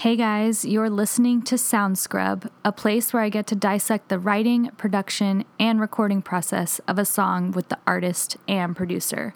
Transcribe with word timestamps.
Hey 0.00 0.16
guys, 0.16 0.64
you're 0.64 0.88
listening 0.88 1.42
to 1.42 1.58
Sound 1.58 1.98
Scrub, 1.98 2.50
a 2.64 2.72
place 2.72 3.12
where 3.12 3.22
I 3.22 3.28
get 3.28 3.46
to 3.48 3.54
dissect 3.54 4.08
the 4.08 4.18
writing, 4.18 4.70
production, 4.78 5.44
and 5.58 5.78
recording 5.78 6.22
process 6.22 6.78
of 6.88 6.98
a 6.98 7.04
song 7.04 7.52
with 7.52 7.68
the 7.68 7.76
artist 7.86 8.38
and 8.48 8.74
producer. 8.74 9.34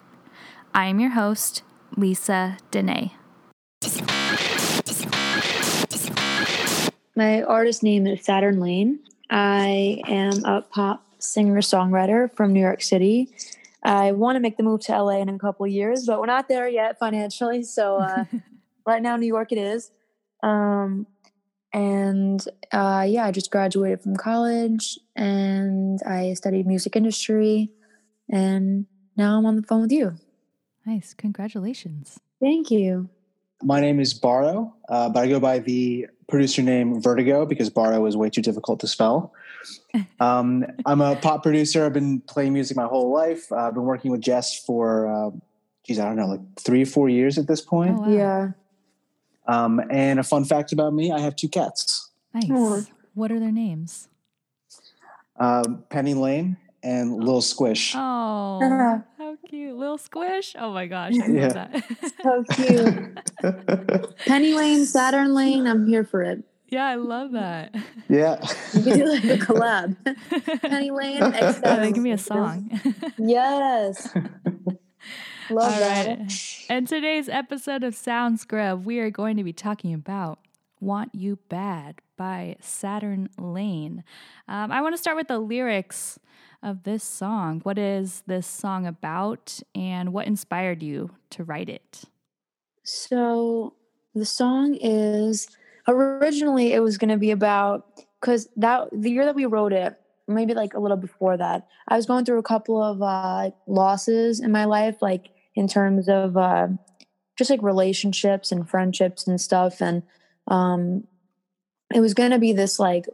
I 0.73 0.87
am 0.87 0.99
your 0.99 1.11
host, 1.11 1.61
Lisa 1.95 2.57
Dene. 2.71 3.11
My 7.15 7.43
artist 7.43 7.83
name 7.83 8.07
is 8.07 8.25
Saturn 8.25 8.59
Lane. 8.59 9.01
I 9.29 10.01
am 10.07 10.43
a 10.45 10.63
pop 10.63 11.05
singer 11.19 11.61
songwriter 11.61 12.35
from 12.35 12.53
New 12.53 12.61
York 12.61 12.81
City. 12.81 13.29
I 13.83 14.13
want 14.13 14.35
to 14.35 14.39
make 14.39 14.57
the 14.57 14.63
move 14.63 14.81
to 14.85 14.99
LA 14.99 15.19
in 15.19 15.29
a 15.29 15.37
couple 15.37 15.67
years, 15.67 16.07
but 16.07 16.19
we're 16.19 16.25
not 16.25 16.47
there 16.47 16.67
yet 16.67 16.97
financially. 16.97 17.61
So 17.61 17.97
uh, 17.97 18.25
right 18.87 19.03
now, 19.03 19.15
New 19.15 19.27
York 19.27 19.51
it 19.51 19.59
is. 19.59 19.91
Um, 20.43 21.07
and 21.73 22.41
uh, 22.71 23.05
yeah, 23.07 23.25
I 23.25 23.31
just 23.31 23.51
graduated 23.51 24.01
from 24.01 24.15
college 24.15 24.97
and 25.15 26.01
I 26.03 26.33
studied 26.33 26.67
music 26.67 26.95
industry. 26.95 27.69
And 28.29 28.85
now 29.17 29.37
I'm 29.37 29.45
on 29.45 29.57
the 29.57 29.63
phone 29.63 29.81
with 29.81 29.91
you. 29.91 30.15
Nice. 30.85 31.13
Congratulations. 31.13 32.19
Thank 32.41 32.71
you. 32.71 33.09
My 33.63 33.79
name 33.79 33.99
is 33.99 34.13
Baro, 34.13 34.73
uh, 34.89 35.09
but 35.09 35.21
I 35.21 35.27
go 35.27 35.39
by 35.39 35.59
the 35.59 36.07
producer 36.27 36.61
name 36.61 37.01
Vertigo 37.01 37.45
because 37.45 37.69
Baro 37.69 38.05
is 38.05 38.15
way 38.15 38.29
too 38.29 38.41
difficult 38.41 38.79
to 38.81 38.87
spell. 38.87 39.33
Um, 40.19 40.65
I'm 40.85 41.01
a 41.01 41.15
pop 41.15 41.41
producer. 41.41 41.85
I've 41.85 41.93
been 41.93 42.21
playing 42.21 42.53
music 42.53 42.77
my 42.77 42.85
whole 42.85 43.11
life. 43.11 43.51
Uh, 43.51 43.67
I've 43.67 43.73
been 43.73 43.83
working 43.83 44.11
with 44.11 44.21
Jess 44.21 44.63
for, 44.63 45.07
uh, 45.07 45.31
geez, 45.85 45.99
I 45.99 46.05
don't 46.05 46.17
know, 46.17 46.27
like 46.27 46.41
three 46.59 46.83
or 46.83 46.85
four 46.85 47.09
years 47.09 47.37
at 47.37 47.47
this 47.47 47.61
point. 47.61 47.97
Oh, 47.97 48.01
wow. 48.01 48.09
Yeah. 48.09 48.51
Um, 49.47 49.81
and 49.91 50.19
a 50.19 50.23
fun 50.23 50.43
fact 50.45 50.71
about 50.71 50.93
me: 50.93 51.11
I 51.11 51.19
have 51.19 51.35
two 51.35 51.49
cats, 51.49 52.09
Nice. 52.33 52.49
Aw. 52.51 52.81
What 53.13 53.31
are 53.31 53.39
their 53.39 53.51
names? 53.51 54.07
um, 55.37 55.83
Penny 55.89 56.13
Lane 56.13 56.57
and 56.83 57.13
Lil 57.23 57.41
Squish. 57.41 57.93
Oh, 57.95 58.59
Uh-huh. 58.61 58.99
how 59.17 59.35
cute. 59.49 59.75
Little 59.75 59.97
squish. 59.97 60.55
Oh 60.57 60.71
my 60.73 60.87
gosh. 60.87 61.13
I 61.21 61.27
Yeah. 61.27 61.41
love 61.47 61.53
that. 61.53 61.83
So 62.23 62.43
cute. 62.55 64.15
Penny 64.25 64.53
Lane, 64.53 64.85
Saturn 64.85 65.33
Lane, 65.35 65.67
I'm 65.67 65.85
here 65.87 66.03
for 66.03 66.23
it. 66.23 66.43
yeah, 66.69 66.85
I 66.87 66.95
love 66.95 67.33
that. 67.33 67.75
yeah, 68.09 68.43
We 68.73 68.81
could 68.83 68.93
do 68.95 69.05
like 69.05 69.23
a 69.25 69.37
collab. 69.37 69.95
Penny 70.61 70.89
Lane, 70.91 71.21
X 71.21 71.35
Yeah, 71.35 71.51
Saturn 71.51 71.85
that 71.85 71.93
can 71.93 72.03
be 72.03 72.11
a 72.11 72.17
song. 72.17 72.71
Yes. 73.19 74.07
Love 75.49 75.73
All 75.73 75.79
that. 75.79 76.07
right. 76.19 76.65
In 76.69 76.85
today's 76.87 77.29
episode 77.29 77.83
of 77.83 77.95
Sound 77.95 78.39
Scrub, 78.39 78.83
we 78.83 78.99
are 78.99 79.11
going 79.11 79.37
to 79.37 79.43
be 79.43 79.53
talking 79.53 79.93
about 79.93 80.39
Want 80.79 81.13
You 81.13 81.37
Bad 81.49 82.01
by 82.17 82.55
Saturn 82.59 83.29
Lane. 83.37 84.03
Um, 84.47 84.71
I 84.71 84.81
want 84.81 84.95
to 84.95 84.97
start 84.97 85.17
with 85.17 85.27
the 85.27 85.37
lyrics 85.37 86.17
of 86.63 86.81
this 86.81 87.03
song. 87.03 87.59
What 87.61 87.77
is 87.77 88.23
this 88.25 88.47
song 88.47 88.87
about, 88.87 89.59
and 89.75 90.13
what 90.13 90.25
inspired 90.25 90.81
you 90.81 91.11
to 91.31 91.43
write 91.43 91.69
it? 91.69 92.05
So 92.83 93.75
the 94.15 94.25
song 94.25 94.75
is 94.81 95.47
originally 95.87 96.73
it 96.73 96.79
was 96.79 96.97
going 96.97 97.11
to 97.11 97.17
be 97.17 97.29
about 97.29 97.85
because 98.19 98.49
that 98.57 98.87
the 98.91 99.11
year 99.11 99.25
that 99.25 99.35
we 99.35 99.45
wrote 99.45 99.73
it, 99.73 99.95
maybe 100.27 100.55
like 100.55 100.73
a 100.73 100.79
little 100.79 100.97
before 100.97 101.37
that, 101.37 101.67
I 101.87 101.97
was 101.97 102.07
going 102.07 102.25
through 102.25 102.39
a 102.39 102.43
couple 102.43 102.81
of 102.81 102.99
uh, 103.03 103.51
losses 103.67 104.39
in 104.39 104.51
my 104.51 104.65
life, 104.65 105.03
like 105.03 105.29
in 105.55 105.67
terms 105.67 106.09
of 106.09 106.37
uh, 106.37 106.67
just 107.37 107.49
like 107.49 107.61
relationships 107.61 108.51
and 108.51 108.69
friendships 108.69 109.27
and 109.27 109.39
stuff, 109.39 109.81
and 109.81 110.03
um, 110.47 111.05
it 111.93 111.99
was 111.99 112.13
going 112.13 112.31
to 112.31 112.39
be 112.39 112.53
this 112.53 112.79
like 112.79 113.07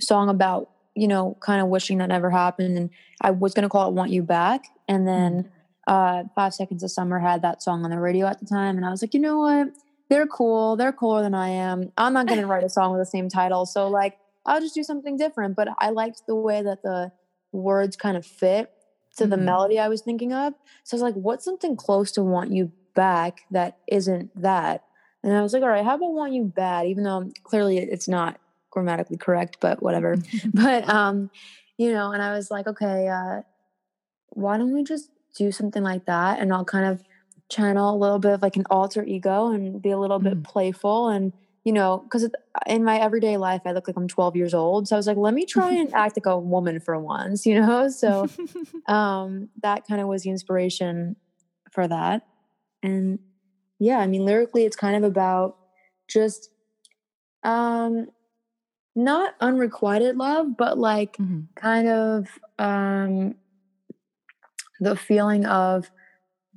song 0.00 0.28
about 0.28 0.70
you 0.94 1.08
know 1.08 1.36
kind 1.40 1.60
of 1.60 1.68
wishing 1.68 1.98
that 1.98 2.08
never 2.08 2.30
happened, 2.30 2.76
and 2.76 2.90
I 3.20 3.30
was 3.30 3.54
going 3.54 3.64
to 3.64 3.68
call 3.68 3.88
it 3.88 3.94
"Want 3.94 4.10
You 4.10 4.22
Back," 4.22 4.64
and 4.86 5.06
then 5.06 5.50
uh, 5.86 6.24
Five 6.34 6.54
Seconds 6.54 6.82
of 6.82 6.90
Summer 6.90 7.18
had 7.18 7.42
that 7.42 7.62
song 7.62 7.84
on 7.84 7.90
the 7.90 7.98
radio 7.98 8.26
at 8.26 8.40
the 8.40 8.46
time, 8.46 8.76
and 8.76 8.84
I 8.84 8.90
was 8.90 9.02
like, 9.02 9.14
you 9.14 9.20
know 9.20 9.38
what? 9.38 9.68
They're 10.10 10.26
cool. 10.26 10.76
They're 10.76 10.92
cooler 10.92 11.22
than 11.22 11.34
I 11.34 11.48
am. 11.48 11.92
I'm 11.96 12.12
not 12.12 12.26
going 12.26 12.40
to 12.40 12.46
write 12.46 12.64
a 12.64 12.68
song 12.68 12.92
with 12.92 13.00
the 13.00 13.06
same 13.06 13.28
title, 13.28 13.66
so 13.66 13.88
like 13.88 14.18
I'll 14.46 14.60
just 14.60 14.74
do 14.74 14.82
something 14.82 15.16
different. 15.16 15.56
But 15.56 15.68
I 15.78 15.90
liked 15.90 16.22
the 16.26 16.34
way 16.34 16.62
that 16.62 16.82
the 16.82 17.12
words 17.52 17.96
kind 17.96 18.16
of 18.16 18.26
fit 18.26 18.70
to 19.18 19.26
the 19.26 19.36
Mhm. 19.36 19.44
melody 19.44 19.78
I 19.78 19.88
was 19.88 20.02
thinking 20.02 20.32
of. 20.32 20.54
So 20.84 20.94
I 20.94 20.98
was 20.98 21.02
like, 21.02 21.14
what's 21.14 21.44
something 21.44 21.76
close 21.76 22.12
to 22.12 22.22
"Want 22.24 22.52
You 22.52 22.72
Back" 22.94 23.38
that 23.50 23.76
isn't 23.86 24.30
that? 24.40 24.82
And 25.22 25.36
I 25.36 25.42
was 25.42 25.52
like, 25.52 25.62
all 25.62 25.68
right, 25.68 25.84
how 25.84 25.96
about 25.96 26.12
"Want 26.14 26.32
You 26.32 26.44
Bad"? 26.44 26.86
Even 26.86 27.04
though 27.04 27.30
clearly 27.44 27.78
it's 27.78 28.08
not 28.08 28.38
grammatically 28.70 29.16
correct, 29.18 29.58
but 29.60 29.82
whatever 29.82 30.16
but 30.54 30.88
um 30.88 31.30
you 31.78 31.92
know 31.92 32.10
and 32.12 32.22
i 32.22 32.32
was 32.34 32.50
like 32.50 32.66
okay 32.66 33.08
uh 33.08 33.40
why 34.30 34.58
don't 34.58 34.72
we 34.72 34.84
just 34.84 35.10
do 35.36 35.50
something 35.52 35.82
like 35.82 36.04
that 36.06 36.38
and 36.40 36.52
i'll 36.52 36.64
kind 36.64 36.86
of 36.86 37.02
channel 37.50 37.94
a 37.94 37.98
little 37.98 38.18
bit 38.18 38.32
of 38.32 38.42
like 38.42 38.56
an 38.56 38.64
alter 38.70 39.02
ego 39.04 39.48
and 39.48 39.80
be 39.80 39.90
a 39.90 39.98
little 39.98 40.18
bit 40.18 40.34
Mm. 40.42 40.44
playful 40.44 41.08
and 41.08 41.32
you 41.68 41.72
know 41.78 41.90
because 42.04 42.24
in 42.74 42.82
my 42.90 42.96
everyday 43.06 43.36
life 43.36 43.62
i 43.66 43.72
look 43.72 43.86
like 43.88 43.96
i'm 44.00 44.08
12 44.08 44.34
years 44.40 44.54
old. 44.54 44.88
So 44.88 44.96
i 44.96 44.98
was 44.98 45.06
like 45.10 45.18
let 45.26 45.34
me 45.34 45.44
try 45.54 45.70
and 45.80 45.92
act 45.94 46.16
like 46.18 46.26
a 46.34 46.38
woman 46.38 46.80
for 46.80 46.98
once 46.98 47.46
you 47.50 47.60
know? 47.60 47.88
So 48.02 48.12
um 48.96 49.50
that 49.66 49.80
kind 49.88 50.00
of 50.00 50.08
was 50.08 50.22
the 50.24 50.30
inspiration 50.30 51.16
for 51.74 51.86
that. 51.96 52.22
And 52.82 53.18
yeah 53.78 53.98
i 53.98 54.06
mean 54.12 54.24
lyrically 54.30 54.64
it's 54.68 54.76
kind 54.84 54.96
of 54.96 55.04
about 55.12 55.56
just 56.16 56.50
um 57.44 58.06
not 58.96 59.34
unrequited 59.40 60.16
love 60.16 60.46
but 60.56 60.78
like 60.78 61.16
Mhm. 61.20 61.46
kind 61.56 61.88
of 61.88 62.26
um 62.58 63.34
the 64.80 64.96
feeling 64.96 65.44
of 65.46 65.90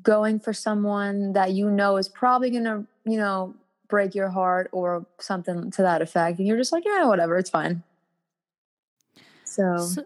going 0.02 0.40
for 0.40 0.54
someone 0.54 1.34
that 1.34 1.52
you 1.52 1.70
know 1.70 1.98
is 1.98 2.10
probably 2.10 2.50
gonna 2.52 2.86
you 3.06 3.18
know 3.18 3.56
break 3.92 4.16
your 4.16 4.30
heart 4.30 4.70
or 4.72 5.06
something 5.20 5.70
to 5.70 5.84
that 5.84 6.02
effect 6.02 6.40
and 6.40 6.48
you're 6.48 6.58
just 6.58 6.72
like 6.72 6.84
yeah 6.86 7.06
whatever 7.06 7.38
it's 7.38 7.50
fine 7.52 7.84
so, 9.52 9.78
So- 9.78 10.06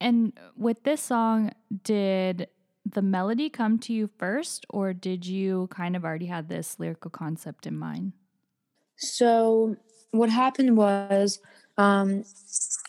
and 0.00 0.32
with 0.56 0.82
this 0.84 1.02
song, 1.02 1.52
did 1.82 2.48
the 2.86 3.02
melody 3.02 3.50
come 3.50 3.78
to 3.80 3.92
you 3.92 4.08
first, 4.18 4.64
or 4.70 4.94
did 4.94 5.26
you 5.26 5.68
kind 5.70 5.94
of 5.96 6.04
already 6.04 6.26
had 6.26 6.48
this 6.48 6.78
lyrical 6.78 7.10
concept 7.10 7.66
in 7.66 7.76
mind? 7.76 8.12
So 8.96 9.76
what 10.12 10.30
happened 10.30 10.76
was 10.76 11.40
um, 11.76 12.24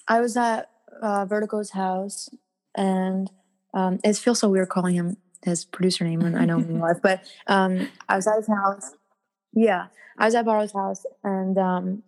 I 0.08 0.22
was 0.22 0.38
at 0.38 0.70
uh, 1.02 1.26
Vertigo's 1.26 1.72
house, 1.72 2.30
and 2.76 3.30
um, 3.74 4.00
it 4.04 4.16
feels 4.16 4.40
so 4.40 4.50
weird 4.50 4.70
calling 4.70 4.96
him 4.96 5.18
his 5.44 5.66
producer 5.66 6.04
name 6.04 6.20
when 6.20 6.36
I 6.36 6.46
know 6.46 6.60
him 6.60 6.70
in 6.70 6.80
life. 6.88 6.98
But 7.02 7.24
um, 7.48 7.90
I 8.08 8.16
was 8.16 8.28
at 8.28 8.38
his 8.38 8.48
house. 8.48 8.94
Yeah, 9.54 9.88
I 10.18 10.26
was 10.26 10.36
at 10.36 10.46
Baro's 10.46 10.74
house, 10.74 11.06
and 11.24 11.58
um, 11.58 12.04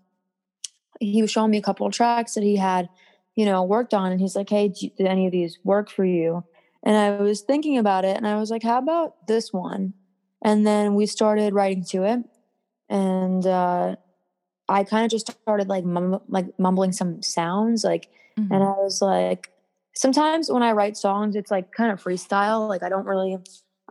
he 0.99 1.21
was 1.21 1.31
showing 1.31 1.51
me 1.51 1.57
a 1.57 1.61
couple 1.61 1.87
of 1.87 1.93
tracks 1.93 2.33
that 2.35 2.43
he 2.43 2.55
had, 2.55 2.89
you 3.35 3.45
know, 3.45 3.63
worked 3.63 3.93
on, 3.93 4.11
and 4.11 4.21
he's 4.21 4.35
like, 4.35 4.49
"Hey, 4.49 4.67
do- 4.69 4.89
did 4.97 5.07
any 5.07 5.25
of 5.25 5.31
these 5.31 5.57
work 5.63 5.89
for 5.89 6.05
you?" 6.05 6.43
And 6.83 6.95
I 6.97 7.21
was 7.21 7.41
thinking 7.41 7.77
about 7.77 8.05
it, 8.05 8.17
and 8.17 8.27
I 8.27 8.37
was 8.37 8.51
like, 8.51 8.63
"How 8.63 8.77
about 8.77 9.27
this 9.27 9.51
one?" 9.53 9.93
And 10.43 10.65
then 10.65 10.95
we 10.95 11.05
started 11.05 11.53
writing 11.53 11.83
to 11.85 12.03
it, 12.03 12.19
and 12.89 13.45
uh, 13.45 13.95
I 14.69 14.83
kind 14.83 15.05
of 15.05 15.11
just 15.11 15.31
started 15.41 15.67
like 15.69 15.85
mum- 15.85 16.21
like 16.27 16.47
mumbling 16.59 16.91
some 16.93 17.21
sounds, 17.21 17.83
like, 17.83 18.09
Mhm. 18.37 18.47
and 18.51 18.63
I 18.63 18.71
was 18.81 19.01
like, 19.01 19.51
sometimes 19.95 20.51
when 20.51 20.63
I 20.63 20.71
write 20.73 20.97
songs, 20.97 21.35
it's 21.35 21.51
like 21.51 21.71
kind 21.73 21.91
of 21.91 22.01
freestyle. 22.03 22.67
Like 22.69 22.83
I 22.83 22.89
don't 22.89 23.05
really, 23.05 23.37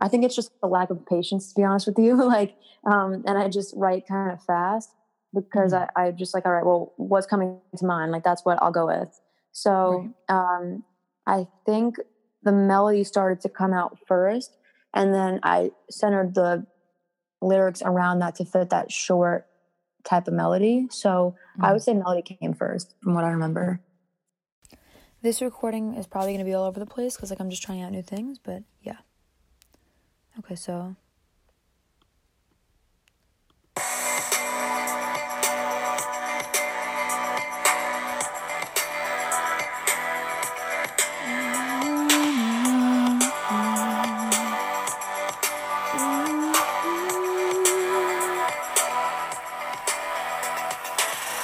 I 0.01 0.07
think 0.07 0.25
it's 0.25 0.35
just 0.35 0.51
a 0.63 0.67
lack 0.67 0.89
of 0.89 1.05
patience, 1.05 1.53
to 1.53 1.55
be 1.55 1.63
honest 1.63 1.87
with 1.87 1.99
you. 1.99 2.15
like, 2.27 2.55
um, 2.85 3.23
and 3.25 3.37
I 3.37 3.47
just 3.47 3.73
write 3.77 4.07
kind 4.07 4.31
of 4.31 4.43
fast 4.43 4.89
because 5.33 5.73
I, 5.73 5.87
I 5.95 6.11
just 6.11 6.33
like, 6.33 6.45
all 6.45 6.51
right, 6.51 6.65
well, 6.65 6.93
what's 6.97 7.27
coming 7.27 7.59
to 7.77 7.85
mind? 7.85 8.11
Like 8.11 8.23
that's 8.23 8.43
what 8.43 8.61
I'll 8.61 8.71
go 8.71 8.87
with. 8.87 9.21
So 9.53 10.11
um, 10.27 10.83
I 11.27 11.47
think 11.65 11.95
the 12.43 12.51
melody 12.51 13.03
started 13.03 13.41
to 13.41 13.49
come 13.49 13.73
out 13.73 13.97
first, 14.07 14.57
and 14.93 15.13
then 15.13 15.39
I 15.43 15.71
centered 15.89 16.33
the 16.33 16.65
lyrics 17.41 17.81
around 17.83 18.19
that 18.19 18.35
to 18.35 18.45
fit 18.45 18.69
that 18.71 18.91
short 18.91 19.47
type 20.03 20.27
of 20.27 20.33
melody. 20.33 20.87
So 20.89 21.35
I 21.59 21.73
would 21.73 21.81
say 21.81 21.93
melody 21.93 22.21
came 22.21 22.53
first, 22.53 22.95
from 23.03 23.13
what 23.13 23.23
I 23.23 23.29
remember. 23.29 23.81
This 25.21 25.41
recording 25.41 25.95
is 25.95 26.07
probably 26.07 26.31
going 26.31 26.39
to 26.39 26.49
be 26.49 26.53
all 26.53 26.65
over 26.65 26.79
the 26.79 26.85
place 26.85 27.15
because 27.15 27.29
like 27.29 27.39
I'm 27.39 27.51
just 27.51 27.61
trying 27.61 27.83
out 27.83 27.91
new 27.91 28.01
things, 28.01 28.39
but 28.39 28.63
yeah. 28.81 28.97
Okay, 30.43 30.55
so 30.55 30.95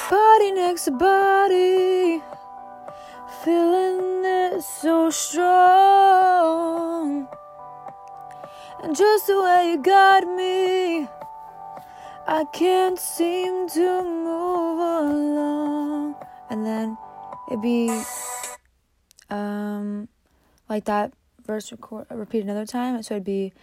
Body 0.09 0.51
next 0.53 0.85
to 0.85 0.91
body, 0.91 2.21
feeling 3.43 4.25
it 4.25 4.63
so 4.63 5.11
strong. 5.11 5.56
And 8.83 8.95
just 8.95 9.27
the 9.27 9.41
way 9.41 9.71
you 9.71 9.81
got 9.81 10.23
me, 10.27 11.07
I 12.27 12.45
can't 12.53 12.99
seem 12.99 13.67
to 13.69 14.03
move 14.03 14.79
along. 14.79 16.15
And 16.49 16.65
then 16.65 16.97
it'd 17.49 17.61
be 17.61 17.89
um 19.29 20.07
like 20.69 20.85
that 20.85 21.11
verse 21.45 21.71
record 21.71 22.05
repeat 22.11 22.43
another 22.43 22.65
time. 22.65 23.01
So 23.03 23.15
it'd 23.15 23.23
be, 23.23 23.53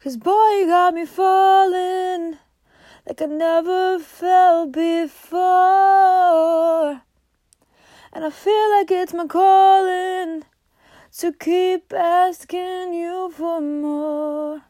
cause 0.00 0.16
boy 0.16 0.50
you 0.60 0.66
got 0.66 0.94
me 0.94 1.04
falling 1.04 2.38
like 3.06 3.20
I 3.20 3.26
never 3.26 3.98
felt 3.98 4.72
before. 4.72 5.42
And 8.12 8.24
I 8.24 8.30
feel 8.30 8.70
like 8.78 8.90
it's 8.90 9.12
my 9.12 9.26
calling 9.26 10.44
to 11.18 11.32
keep 11.32 11.92
asking 11.92 12.92
you 12.94 13.30
for 13.30 13.60
more. 13.60 14.62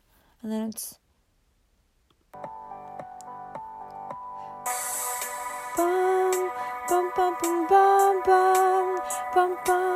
And 0.42 0.52
then 0.52 0.68
it's 0.68 0.98
bum 5.76 6.50
bum 6.88 7.10
bum 7.16 7.34
bum 7.40 7.66
bum 7.68 8.22
bum 9.34 9.56
bum 9.64 9.88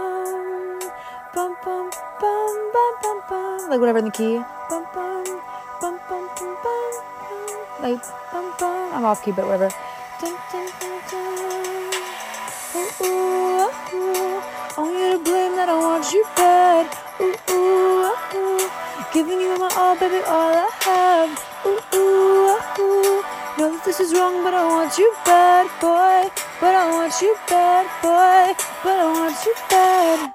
bum 1.35 1.55
bum 1.55 1.55
bum 1.63 1.91
bum 2.21 2.71
bum 2.73 2.95
bum 3.03 3.21
bum 3.29 3.71
like 3.71 3.81
whatever 3.81 3.99
in 3.99 4.07
the 4.07 4.11
key 4.11 4.41
bum 4.71 4.87
bum 4.95 5.25
bum 5.81 6.01
bum 6.09 6.29
bum 6.35 6.57
bum 6.65 6.93
like 7.83 8.03
bum 8.33 8.55
bum 8.59 8.95
I'm 8.95 9.05
off 9.05 9.23
key 9.23 9.33
but 9.33 9.45
whatever 9.45 9.69
dun, 10.21 10.35
dun, 10.51 10.67
dun, 10.81 10.99
dun. 11.11 11.93
Ooh, 12.75 13.05
ooh, 13.05 13.71
ooh. 13.95 14.43
I 14.77 14.81
want 14.81 14.97
you 14.97 15.13
to 15.13 15.19
blame 15.19 15.48
that 15.59 15.69
I 15.69 15.75
want 15.75 16.07
you 16.13 16.25
bad 16.37 16.87
ooh, 17.21 17.35
ooh, 17.51 18.15
ooh. 18.39 18.71
giving 19.13 19.41
you 19.41 19.59
my 19.59 19.69
all 19.75 19.97
baby 19.99 20.23
all 20.25 20.55
I 20.55 20.71
have. 20.87 21.35
Ooh, 21.67 21.83
ooh, 21.99 22.55
ooh. 22.79 23.23
know 23.59 23.75
that 23.75 23.83
this 23.85 23.99
is 23.99 24.15
wrong 24.15 24.45
but 24.45 24.55
I 24.55 24.65
want 24.65 24.97
you 24.99 25.13
bad 25.25 25.67
boy. 25.81 26.31
But 26.61 26.75
I 26.77 26.87
want 26.93 27.15
you 27.21 27.35
bad 27.49 27.87
boy. 28.07 28.55
But 28.85 28.99
I 29.01 29.07
want 29.19 29.37
you 29.45 29.55
bad. 29.69 30.33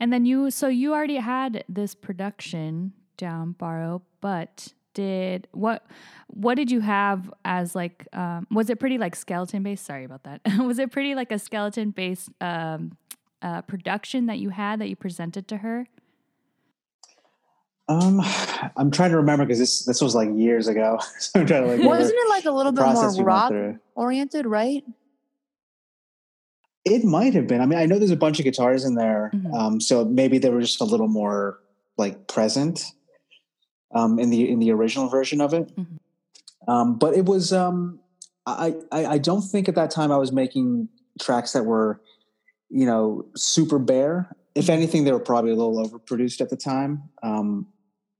And 0.00 0.10
then 0.10 0.24
you, 0.24 0.50
so 0.50 0.68
you 0.68 0.94
already 0.94 1.16
had 1.16 1.64
this 1.68 1.94
production 1.94 2.94
down, 3.18 3.52
Baro, 3.52 4.02
but 4.22 4.72
did 4.94 5.48
what 5.52 5.84
what 6.28 6.54
did 6.56 6.70
you 6.70 6.80
have 6.80 7.32
as 7.44 7.74
like 7.74 8.06
um 8.12 8.46
was 8.50 8.70
it 8.70 8.78
pretty 8.80 8.98
like 8.98 9.14
skeleton 9.16 9.62
based 9.62 9.84
sorry 9.84 10.04
about 10.04 10.22
that 10.24 10.40
was 10.58 10.78
it 10.78 10.90
pretty 10.92 11.14
like 11.14 11.30
a 11.32 11.38
skeleton 11.38 11.90
based 11.90 12.28
um 12.40 12.96
uh 13.42 13.62
production 13.62 14.26
that 14.26 14.38
you 14.38 14.50
had 14.50 14.80
that 14.80 14.88
you 14.88 14.96
presented 14.96 15.46
to 15.48 15.58
her 15.58 15.86
Um, 17.88 18.20
I'm 18.76 18.90
trying 18.90 19.10
to 19.10 19.16
remember 19.16 19.44
because 19.44 19.58
this 19.58 19.84
this 19.84 20.00
was 20.00 20.14
like 20.14 20.28
years 20.34 20.68
ago. 20.68 20.98
so 21.18 21.40
I'm 21.40 21.46
trying 21.46 21.64
to 21.64 21.68
like. 21.76 21.82
wasn't 21.84 22.14
it 22.16 22.28
like 22.30 22.44
a 22.46 22.50
little 22.52 22.72
bit 22.72 22.80
more 22.82 22.92
process 22.94 23.18
we 23.18 23.24
went 23.24 23.26
rock 23.26 23.52
oriented 23.96 24.46
right 24.46 24.84
It 26.84 27.04
might 27.04 27.34
have 27.34 27.46
been. 27.46 27.60
I 27.60 27.66
mean, 27.66 27.78
I 27.78 27.86
know 27.86 27.98
there's 27.98 28.10
a 28.10 28.16
bunch 28.16 28.38
of 28.38 28.44
guitars 28.44 28.84
in 28.84 28.94
there, 28.94 29.30
Mhm. 29.34 29.54
um, 29.54 29.80
so 29.80 30.04
maybe 30.04 30.38
they 30.38 30.50
were 30.50 30.60
just 30.60 30.80
a 30.80 30.84
little 30.84 31.08
more 31.08 31.58
like 31.96 32.26
present 32.26 32.84
um, 33.92 34.18
in 34.18 34.30
the 34.30 34.50
in 34.50 34.58
the 34.58 34.70
original 34.72 35.08
version 35.08 35.40
of 35.40 35.54
it. 35.54 35.74
Mhm. 35.76 35.98
Um, 36.68 36.98
but 36.98 37.14
it 37.14 37.26
was. 37.26 37.52
Um, 37.52 38.00
I, 38.46 38.74
I 38.90 39.06
I 39.06 39.18
don't 39.18 39.42
think 39.42 39.68
at 39.68 39.74
that 39.76 39.90
time 39.90 40.10
I 40.10 40.16
was 40.16 40.32
making 40.32 40.88
tracks 41.20 41.52
that 41.52 41.64
were, 41.64 42.00
you 42.70 42.86
know, 42.86 43.26
super 43.36 43.78
bare. 43.78 44.34
If 44.54 44.68
anything, 44.68 45.04
they 45.04 45.12
were 45.12 45.20
probably 45.20 45.52
a 45.52 45.54
little 45.54 45.76
overproduced 45.86 46.40
at 46.40 46.50
the 46.50 46.56
time. 46.56 47.04
Um, 47.22 47.68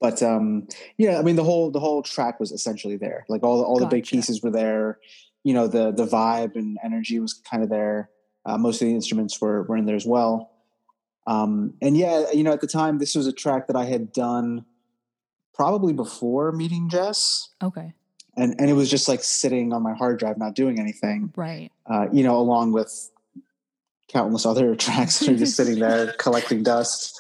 but 0.01 0.23
um, 0.23 0.67
yeah, 0.97 1.19
I 1.19 1.23
mean 1.23 1.37
the 1.37 1.45
whole 1.45 1.71
the 1.71 1.81
whole 1.81 2.03
track 2.03 2.41
was 2.41 2.53
essentially 2.53 2.97
there. 2.97 3.25
Like 3.29 3.43
all 3.43 3.59
the, 3.59 3.65
all 3.65 3.79
the 3.79 3.87
big 3.87 4.05
pieces 4.05 4.43
were 4.43 4.51
there. 4.51 4.99
You 5.45 5.55
know, 5.55 5.67
the 5.67 5.93
the 5.93 6.07
vibe 6.07 6.57
and 6.57 6.79
energy 6.85 7.19
was 7.19 7.35
kind 7.35 7.63
of 7.63 7.69
there. 7.69 8.11
Uh, 8.45 8.59
most 8.59 8.83
of 8.83 8.89
the 8.89 8.95
instruments 8.95 9.41
were 9.41 9.63
were 9.63 9.77
in 9.77 9.87
there 9.87 9.97
as 9.97 10.07
well. 10.07 10.51
Um, 11.27 11.75
and 11.81 11.97
yeah, 11.97 12.31
you 12.33 12.43
know, 12.43 12.53
at 12.53 12.61
the 12.61 12.67
time, 12.67 12.99
this 12.99 13.15
was 13.15 13.27
a 13.27 13.33
track 13.33 13.69
that 13.69 13.77
I 13.77 13.85
had 13.85 14.13
done 14.13 14.65
probably 15.55 15.93
before 15.93 16.53
meeting 16.53 16.89
Jess, 16.89 17.49
okay 17.63 17.95
and 18.37 18.55
and 18.59 18.71
it 18.71 18.75
was 18.75 18.91
just 18.91 19.09
like 19.09 19.23
sitting 19.23 19.73
on 19.73 19.83
my 19.83 19.93
hard 19.93 20.19
drive, 20.19 20.39
not 20.39 20.55
doing 20.55 20.79
anything. 20.79 21.33
right 21.37 21.71
Uh, 21.87 22.07
you 22.13 22.23
know, 22.23 22.39
along 22.39 22.73
with 22.73 23.11
countless 24.09 24.47
other 24.47 24.75
tracks 24.77 25.19
that 25.19 25.29
are 25.29 25.37
just 25.37 25.57
sitting 25.57 25.79
there 25.79 26.13
collecting 26.19 26.63
dust. 26.63 27.19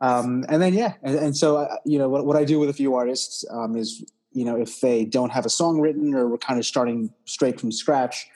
Um, 0.00 0.44
and 0.48 0.60
then 0.60 0.74
yeah, 0.74 0.94
and, 1.02 1.16
and 1.16 1.36
so 1.36 1.56
uh, 1.56 1.76
you 1.84 1.98
know 1.98 2.08
what 2.08 2.26
what 2.26 2.36
I 2.36 2.44
do 2.44 2.58
with 2.58 2.68
a 2.68 2.72
few 2.72 2.94
artists 2.94 3.44
um, 3.50 3.76
is 3.76 4.04
you 4.32 4.44
know 4.44 4.56
if 4.56 4.80
they 4.80 5.04
don't 5.04 5.30
have 5.30 5.46
a 5.46 5.50
song 5.50 5.80
written 5.80 6.14
or 6.14 6.28
we're 6.28 6.38
kind 6.38 6.58
of 6.58 6.66
starting 6.66 7.12
straight 7.24 7.60
from 7.60 7.70
scratch, 7.70 8.26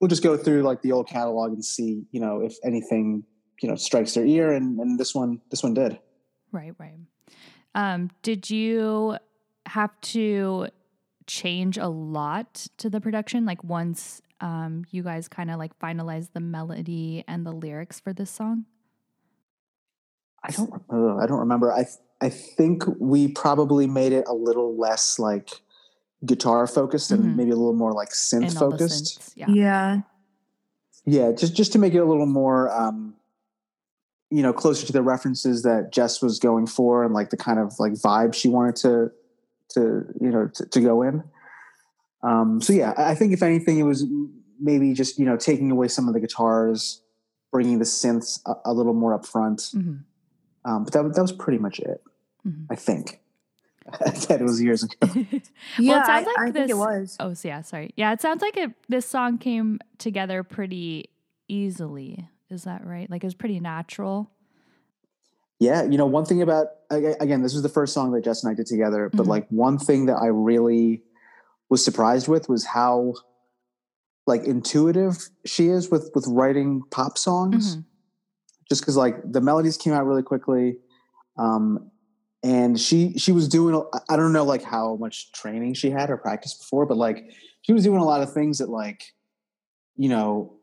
we'll 0.00 0.08
just 0.08 0.22
go 0.22 0.36
through 0.36 0.62
like 0.62 0.82
the 0.82 0.92
old 0.92 1.08
catalog 1.08 1.52
and 1.52 1.64
see 1.64 2.04
you 2.10 2.20
know 2.20 2.40
if 2.42 2.56
anything 2.62 3.24
you 3.62 3.68
know 3.68 3.76
strikes 3.76 4.12
their 4.12 4.26
ear, 4.26 4.52
and 4.52 4.78
and 4.78 5.00
this 5.00 5.14
one 5.14 5.40
this 5.50 5.62
one 5.62 5.72
did. 5.72 5.98
right 6.52 6.74
right 6.78 6.98
um 7.74 8.10
did 8.22 8.50
you 8.50 9.16
have 9.66 9.98
to 10.00 10.68
change 11.26 11.78
a 11.78 11.88
lot 11.88 12.66
to 12.76 12.90
the 12.90 13.00
production 13.00 13.44
like 13.46 13.62
once 13.64 14.20
um 14.40 14.84
you 14.90 15.02
guys 15.02 15.26
kind 15.28 15.50
of 15.50 15.58
like 15.58 15.76
finalized 15.78 16.32
the 16.34 16.40
melody 16.40 17.24
and 17.26 17.46
the 17.46 17.52
lyrics 17.52 17.98
for 18.00 18.12
this 18.12 18.30
song 18.30 18.64
I 20.46 20.50
don't 20.50 20.70
uh, 20.92 21.16
I 21.16 21.26
don't 21.26 21.38
remember. 21.38 21.72
I 21.72 21.86
I 22.20 22.28
think 22.28 22.84
we 22.98 23.28
probably 23.28 23.86
made 23.86 24.12
it 24.12 24.24
a 24.28 24.34
little 24.34 24.76
less 24.76 25.18
like 25.18 25.62
guitar 26.26 26.66
focused 26.66 27.10
and 27.10 27.24
Mhm. 27.24 27.36
maybe 27.36 27.50
a 27.50 27.56
little 27.56 27.72
more 27.72 27.92
like 27.94 28.10
synth 28.10 28.48
and 28.48 28.52
focused. 28.58 29.18
synths, 29.20 29.32
yeah 29.36 29.46
yeah 29.48 30.00
Yeah, 31.06 31.32
just 31.32 31.54
just 31.54 31.72
to 31.72 31.78
make 31.78 31.94
it 31.94 31.98
a 31.98 32.04
little 32.04 32.26
more, 32.26 32.70
um, 32.70 33.14
you 34.30 34.42
know, 34.42 34.52
closer 34.52 34.86
to 34.86 34.92
the 34.92 35.02
references 35.02 35.62
that 35.62 35.92
Jess 35.92 36.20
was 36.22 36.38
going 36.38 36.66
for 36.66 37.04
and 37.04 37.14
like 37.14 37.30
the 37.30 37.36
kind 37.36 37.58
of 37.58 37.78
like 37.78 37.92
vibe 37.92 38.34
she 38.34 38.48
wanted 38.48 38.76
to 38.76 39.10
to 39.70 40.04
you 40.20 40.30
know 40.30 40.48
to, 40.54 40.66
to 40.66 40.80
go 40.80 41.02
in. 41.02 41.22
Um, 42.22 42.60
so 42.60 42.72
yeah, 42.72 42.94
I 42.96 43.10
I 43.10 43.14
think 43.14 43.32
if 43.32 43.42
anything, 43.42 43.78
it 43.78 43.84
was 43.84 44.04
maybe 44.60 44.92
just 44.94 45.18
you 45.18 45.24
know 45.24 45.36
taking 45.36 45.70
away 45.70 45.88
some 45.88 46.08
of 46.08 46.14
the 46.14 46.20
guitars, 46.20 47.02
bringing 47.52 47.78
the 47.78 47.84
synths 47.84 48.40
a, 48.46 48.54
a 48.70 48.72
little 48.72 48.94
more 48.94 49.14
up 49.14 49.26
front. 49.26 49.70
hmm 49.72 49.96
Um, 50.64 50.84
but 50.84 50.92
that 50.92 51.14
that 51.14 51.22
was 51.22 51.32
pretty 51.32 51.58
much 51.58 51.78
it. 51.80 52.02
Mhm. 52.46 52.66
I 52.70 52.76
think. 52.76 53.20
that 54.00 54.40
it 54.40 54.42
was 54.42 54.62
years 54.62 54.82
ago. 54.82 54.96
yeah 55.78 56.00
it 56.00 56.06
sounds 56.06 56.08
I, 56.08 56.20
like 56.20 56.38
I 56.38 56.50
think 56.52 56.70
it 56.70 56.78
was 56.78 57.18
Oh, 57.20 57.34
so 57.34 57.46
yeah, 57.48 57.60
sorry. 57.60 57.92
Yeah, 57.96 58.12
it 58.14 58.20
sounds 58.22 58.40
like 58.40 58.56
it, 58.56 58.70
this 58.88 59.04
song 59.04 59.36
came 59.36 59.78
together 59.98 60.42
pretty 60.42 61.10
easily. 61.48 62.26
Is 62.50 62.64
that 62.64 62.84
right? 62.86 63.10
Like 63.10 63.22
it 63.24 63.26
was 63.26 63.34
pretty 63.34 63.60
natural. 63.60 64.30
Yeah, 65.60 65.82
you 65.84 65.96
know, 65.96 66.06
one 66.06 66.24
thing 66.24 66.42
about 66.42 66.68
again, 66.90 67.42
this 67.42 67.54
was 67.54 67.62
the 67.62 67.68
first 67.68 67.94
song 67.94 68.12
that 68.12 68.24
Jess 68.24 68.44
and 68.44 68.50
I 68.50 68.54
did 68.54 68.66
together, 68.66 69.10
but 69.12 69.24
Mhm. 69.24 69.28
like 69.28 69.48
one 69.48 69.78
thing 69.78 70.06
that 70.06 70.16
I 70.16 70.26
really 70.26 71.02
was 71.68 71.84
surprised 71.84 72.28
with 72.28 72.48
was 72.48 72.64
how 72.64 73.14
like 74.26 74.44
intuitive 74.44 75.28
she 75.44 75.68
is 75.68 75.90
with 75.90 76.10
with 76.14 76.26
writing 76.26 76.82
pop 76.90 77.18
songs. 77.18 77.76
Mhm. 77.76 77.84
Just 78.68 78.80
because 78.82 78.96
like 78.96 79.16
the 79.30 79.40
melodies 79.40 79.76
came 79.76 79.92
out 79.92 80.06
really 80.06 80.22
quickly, 80.22 80.78
um, 81.38 81.90
and 82.42 82.78
she 82.80 83.16
she 83.18 83.32
was 83.32 83.48
doing. 83.48 83.82
I 84.08 84.16
don't 84.16 84.32
know 84.32 84.44
like 84.44 84.62
how 84.62 84.96
much 84.96 85.32
training 85.32 85.74
she 85.74 85.90
had 85.90 86.10
or 86.10 86.16
practice 86.16 86.54
before, 86.54 86.86
but 86.86 86.96
like 86.96 87.30
she 87.62 87.72
was 87.72 87.84
doing 87.84 88.00
a 88.00 88.04
lot 88.04 88.22
of 88.22 88.32
things 88.32 88.58
that 88.58 88.68
like 88.70 89.14
you 89.96 90.08
know 90.08 90.54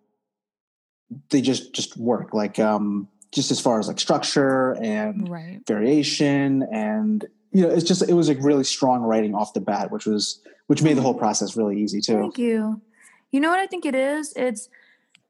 they 1.30 1.42
just 1.42 1.74
just 1.74 1.98
work 1.98 2.34
like 2.34 2.60
um 2.60 3.08
just 3.32 3.52
as 3.52 3.60
far 3.60 3.80
as 3.80 3.88
like 3.88 4.00
structure 4.00 4.74
and 4.82 5.30
Right. 5.30 5.62
variation 5.68 6.64
and 6.72 7.26
you 7.52 7.62
know 7.64 7.70
it's 7.70 7.84
just 7.84 8.02
it 8.08 8.14
was 8.14 8.28
like 8.28 8.38
really 8.42 8.64
strong 8.64 9.02
writing 9.02 9.34
off 9.36 9.54
the 9.54 9.62
bat 9.62 9.92
which 9.92 10.06
was 10.06 10.40
which 10.68 10.82
made 10.82 10.98
the 10.98 11.02
whole 11.02 11.14
process 11.14 11.56
really 11.58 11.82
easy 11.82 12.02
too 12.02 12.20
Thank 12.20 12.38
you. 12.38 12.82
You 13.32 13.40
know 13.40 13.50
what 13.50 13.60
I 13.60 13.68
think 13.68 13.86
it 13.86 13.96
is? 13.96 14.34
It's 14.36 14.68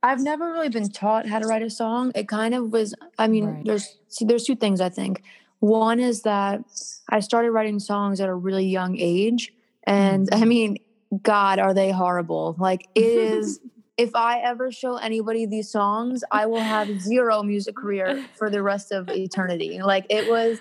I've 0.04 0.20
never 0.20 0.52
really 0.52 0.70
been 0.70 0.90
taught 0.90 1.28
how 1.28 1.38
to 1.38 1.46
write 1.46 1.62
a 1.62 1.70
song. 1.70 2.12
It 2.16 2.28
kind 2.28 2.56
of 2.56 2.72
was 2.72 2.96
I 3.20 3.28
mean, 3.28 3.46
Right. 3.46 3.66
there's 3.66 3.98
see 4.08 4.26
there's 4.26 4.44
two 4.46 4.56
things 4.56 4.82
I 4.82 4.90
think. 4.90 5.24
One 5.60 6.00
is 6.00 6.24
that 6.24 6.64
I 7.10 7.20
started 7.20 7.52
writing 7.52 7.80
songs 7.80 8.20
at 8.20 8.30
a 8.30 8.34
really 8.34 8.66
young 8.66 8.98
age 8.98 9.54
and 9.86 10.28
I 10.32 10.46
mean, 10.46 10.78
god, 11.22 11.60
are 11.60 11.74
they 11.74 11.92
horrible. 11.92 12.56
Like 12.58 12.88
it 12.96 13.04
is 13.36 13.60
if 13.98 14.16
I 14.16 14.40
ever 14.40 14.72
show 14.72 14.96
anybody 14.98 15.46
these 15.46 15.70
songs, 15.70 16.24
I 16.32 16.46
will 16.46 16.62
have 16.62 16.88
zero 17.02 17.44
music 17.44 17.76
career 17.76 18.26
for 18.38 18.50
the 18.50 18.64
rest 18.64 18.92
of 18.92 19.10
eternity. 19.10 19.82
Like 19.82 20.06
it 20.10 20.28
was 20.30 20.60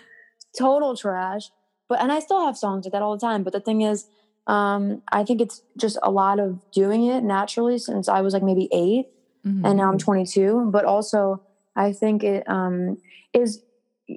total 0.59 0.97
trash. 0.97 1.51
But 1.89 2.01
and 2.01 2.13
I 2.13 2.21
still 2.21 2.45
have 2.45 2.57
songs 2.57 2.85
like 2.85 2.93
that 2.93 3.03
all 3.03 3.17
the 3.17 3.21
time. 3.27 3.43
But 3.43 3.53
the 3.53 3.61
thing 3.61 3.81
is, 3.83 4.07
um, 4.47 5.03
I 5.13 5.25
think 5.25 5.41
it's 5.41 5.63
just 5.79 5.99
a 6.03 6.11
lot 6.11 6.39
of 6.39 6.61
doing 6.73 7.07
it 7.07 7.23
naturally 7.23 7.79
since 7.79 8.09
I 8.09 8.21
was 8.21 8.33
like 8.35 8.43
maybe 8.43 8.69
8 8.73 9.07
Mhm. 9.47 9.67
and 9.67 9.77
now 9.79 9.91
I'm 9.91 9.99
22. 9.99 10.69
But 10.71 10.85
also, 10.85 11.41
I 11.75 11.93
think 11.93 12.23
it 12.25 12.49
um, 12.49 12.99
is. 13.33 13.63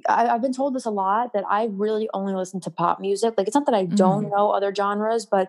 I, 0.08 0.26
I've 0.28 0.42
been 0.42 0.52
told 0.52 0.74
this 0.74 0.86
a 0.86 0.90
lot 0.90 1.32
that 1.34 1.44
I 1.48 1.68
really 1.70 2.08
only 2.12 2.34
listen 2.34 2.60
to 2.62 2.70
pop 2.70 2.98
music. 2.98 3.34
Like, 3.38 3.46
it's 3.46 3.54
not 3.54 3.64
that 3.66 3.76
I 3.76 3.84
don't 3.84 4.28
know 4.28 4.50
other 4.50 4.74
genres, 4.74 5.24
but 5.24 5.48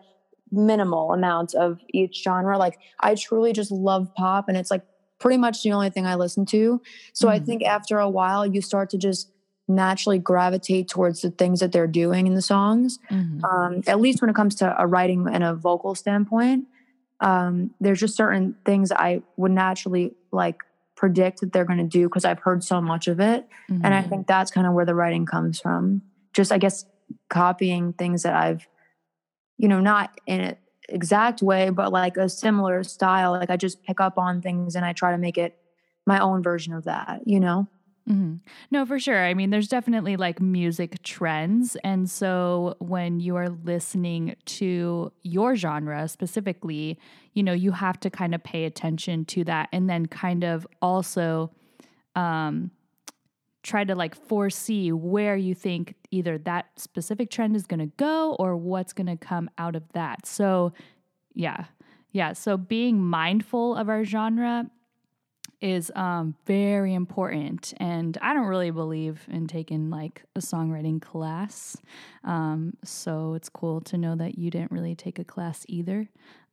minimal 0.51 1.13
amounts 1.13 1.53
of 1.53 1.79
each 1.93 2.21
genre. 2.23 2.57
Like, 2.57 2.77
I 2.99 3.15
truly 3.15 3.53
just 3.53 3.71
love 3.71 4.13
pop, 4.15 4.45
and 4.47 4.57
it's 4.57 4.71
like 4.71 4.83
pretty 5.19 5.37
much 5.37 5.63
the 5.63 5.71
only 5.71 5.89
thing 5.89 6.05
I 6.05 6.15
listen 6.15 6.45
to. 6.47 6.81
So 7.13 7.29
I 7.29 7.39
Mhm. 7.39 7.45
think 7.45 7.63
after 7.63 7.99
a 7.99 8.09
while, 8.09 8.45
you 8.45 8.61
start 8.61 8.89
to 8.91 8.97
just 8.97 9.31
naturally 9.67 10.19
gravitate 10.19 10.87
towards 10.87 11.21
the 11.21 11.31
things 11.31 11.59
that 11.59 11.71
they're 11.71 11.87
doing 11.87 12.27
in 12.27 12.35
the 12.35 12.41
songs 12.41 12.99
Mhm. 13.09 13.43
um, 13.43 13.81
at 13.87 13.99
least 13.99 14.21
when 14.21 14.29
it 14.29 14.35
comes 14.35 14.53
to 14.53 14.79
a 14.79 14.85
writing 14.85 15.27
and 15.27 15.43
a 15.43 15.55
vocal 15.55 15.95
standpoint 15.95 16.65
um, 17.19 17.71
there's 17.79 17.99
just 17.99 18.15
certain 18.15 18.53
things 18.63 18.91
i 18.91 19.23
would 19.37 19.51
naturally 19.51 20.13
like 20.31 20.57
predict 20.95 21.39
that 21.41 21.51
they're 21.51 21.65
going 21.65 21.79
to 21.79 21.83
do 21.99 22.07
because 22.07 22.25
i've 22.25 22.37
heard 22.41 22.63
so 22.63 22.79
much 22.79 23.07
of 23.07 23.19
it 23.19 23.47
and 23.83 23.95
i 23.95 24.03
Mhm. 24.03 24.09
think 24.09 24.27
that's 24.27 24.51
kind 24.51 24.67
of 24.67 24.73
where 24.73 24.85
the 24.85 24.93
writing 24.93 25.25
comes 25.25 25.59
from 25.59 26.03
just 26.31 26.51
i 26.51 26.59
guess 26.59 26.85
copying 27.31 27.91
things 27.93 28.21
that 28.21 28.35
i've 28.35 28.67
you 29.57 29.67
know 29.67 29.79
not 29.79 30.19
in 30.25 30.41
an 30.41 30.55
exact 30.89 31.41
way 31.41 31.69
but 31.69 31.91
like 31.91 32.17
a 32.17 32.29
similar 32.29 32.83
style 32.83 33.31
like 33.31 33.49
i 33.49 33.57
just 33.57 33.81
pick 33.83 33.99
up 33.99 34.17
on 34.17 34.41
things 34.41 34.75
and 34.75 34.85
i 34.85 34.93
try 34.93 35.11
to 35.11 35.17
make 35.17 35.37
it 35.37 35.57
my 36.05 36.19
own 36.19 36.43
version 36.43 36.73
of 36.73 36.83
that 36.83 37.21
you 37.25 37.39
know 37.39 37.67
hmm 38.07 38.35
No, 38.69 38.85
for 38.85 38.99
sure. 38.99 39.25
I 39.25 39.33
mean, 39.33 39.49
there's 39.49 39.67
definitely 39.67 40.15
like 40.15 40.39
music 40.39 41.01
trends. 41.01 41.75
And 41.83 42.07
so 42.07 42.75
when 42.79 43.19
you 43.19 43.35
are 43.35 43.49
listening 43.49 44.35
to 44.45 45.11
your 45.23 45.55
genre 45.55 46.07
specifically, 46.07 46.99
you 47.33 47.41
know, 47.41 47.53
you 47.53 47.71
have 47.71 47.99
to 48.01 48.11
kind 48.11 48.35
of 48.35 48.43
pay 48.43 48.65
attention 48.65 49.25
to 49.25 49.43
that 49.45 49.69
and 49.71 49.89
then 49.89 50.05
kind 50.05 50.43
of 50.43 50.67
also 50.83 51.49
um, 52.15 52.69
try 53.65 53.83
to 53.83 53.95
like 53.95 54.15
foresee 54.15 54.91
where 54.91 55.35
you 55.35 55.55
think 55.55 55.95
either 56.11 56.37
that 56.37 56.67
specific 56.77 57.31
trend 57.31 57.55
is 57.55 57.65
going 57.65 57.79
to 57.79 57.91
go 57.97 58.35
or 58.35 58.55
what's 58.55 58.93
going 58.93 59.07
to 59.07 59.17
come 59.17 59.49
out 59.57 59.75
of 59.75 59.83
that. 59.93 60.25
So, 60.25 60.71
yeah. 61.33 61.65
Yeah. 62.11 62.33
So 62.33 62.57
being 62.57 63.01
mindful 63.01 63.75
of 63.75 63.89
our 63.89 64.05
genre 64.05 64.69
is 65.61 65.91
um, 65.95 66.35
very 66.45 66.93
important. 66.93 67.73
And 67.77 68.17
I 68.21 68.33
don't 68.35 68.45
really 68.45 68.69
believe 68.71 69.25
in 69.29 69.47
taking 69.47 69.89
like 69.89 70.23
a 70.35 70.39
songwriting 70.39 71.01
class. 71.01 71.75
Um, 72.23 72.77
so 72.83 73.33
it's 73.33 73.49
cool 73.49 73.81
to 73.81 73.97
know 73.97 74.15
that 74.15 74.37
you 74.37 74.51
didn't 74.51 74.71
really 74.71 74.95
take 74.95 75.17
a 75.17 75.23
class 75.23 75.65
either. 75.67 76.07